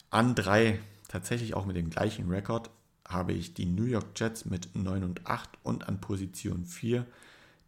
[0.09, 2.69] An drei, tatsächlich auch mit dem gleichen Rekord,
[3.07, 7.05] habe ich die New York Jets mit 9 und 8 und an Position 4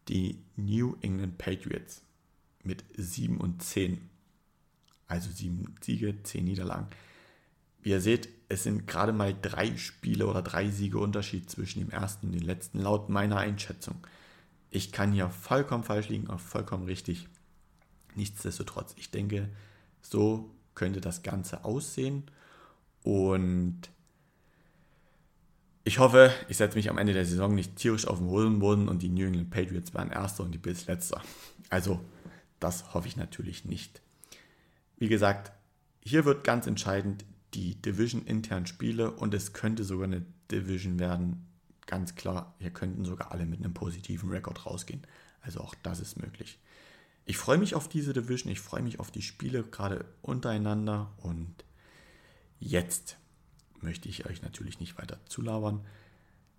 [0.08, 2.02] die New England Patriots
[2.64, 4.10] mit 7 und 10.
[5.14, 6.88] Also 7 Siege, 10 Niederlagen.
[7.84, 11.92] Wie ihr seht, es sind gerade mal drei Spiele oder drei Siege Unterschied zwischen dem
[11.92, 14.08] ersten und dem letzten, laut meiner Einschätzung.
[14.72, 17.28] Ich kann hier vollkommen falsch liegen, auch vollkommen richtig.
[18.16, 19.50] Nichtsdestotrotz, ich denke,
[20.02, 22.24] so könnte das Ganze aussehen.
[23.04, 23.92] Und
[25.84, 29.04] ich hoffe, ich setze mich am Ende der Saison nicht tierisch auf den Hosenboden und
[29.04, 31.22] die New England Patriots waren Erster und die Bills Letzter.
[31.70, 32.00] Also,
[32.60, 34.03] das hoffe ich natürlich nicht.
[34.98, 35.52] Wie gesagt,
[36.02, 41.48] hier wird ganz entscheidend die Division intern Spiele und es könnte sogar eine Division werden.
[41.86, 45.06] Ganz klar, hier könnten sogar alle mit einem positiven Rekord rausgehen.
[45.42, 46.60] Also auch das ist möglich.
[47.26, 51.54] Ich freue mich auf diese Division, ich freue mich auf die Spiele gerade untereinander und
[52.60, 53.18] jetzt
[53.82, 55.86] möchte ich euch natürlich nicht weiter zulabern.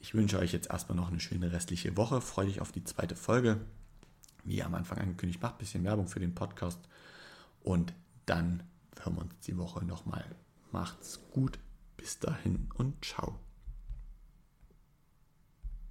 [0.00, 2.20] Ich wünsche euch jetzt erstmal noch eine schöne restliche Woche.
[2.20, 3.60] Freue dich auf die zweite Folge.
[4.44, 6.78] Wie am Anfang angekündigt, macht ein bisschen Werbung für den Podcast
[7.62, 7.94] und
[8.26, 8.62] dann
[9.00, 10.24] hören wir uns die Woche nochmal.
[10.72, 11.58] Macht's gut.
[11.96, 13.38] Bis dahin und ciao.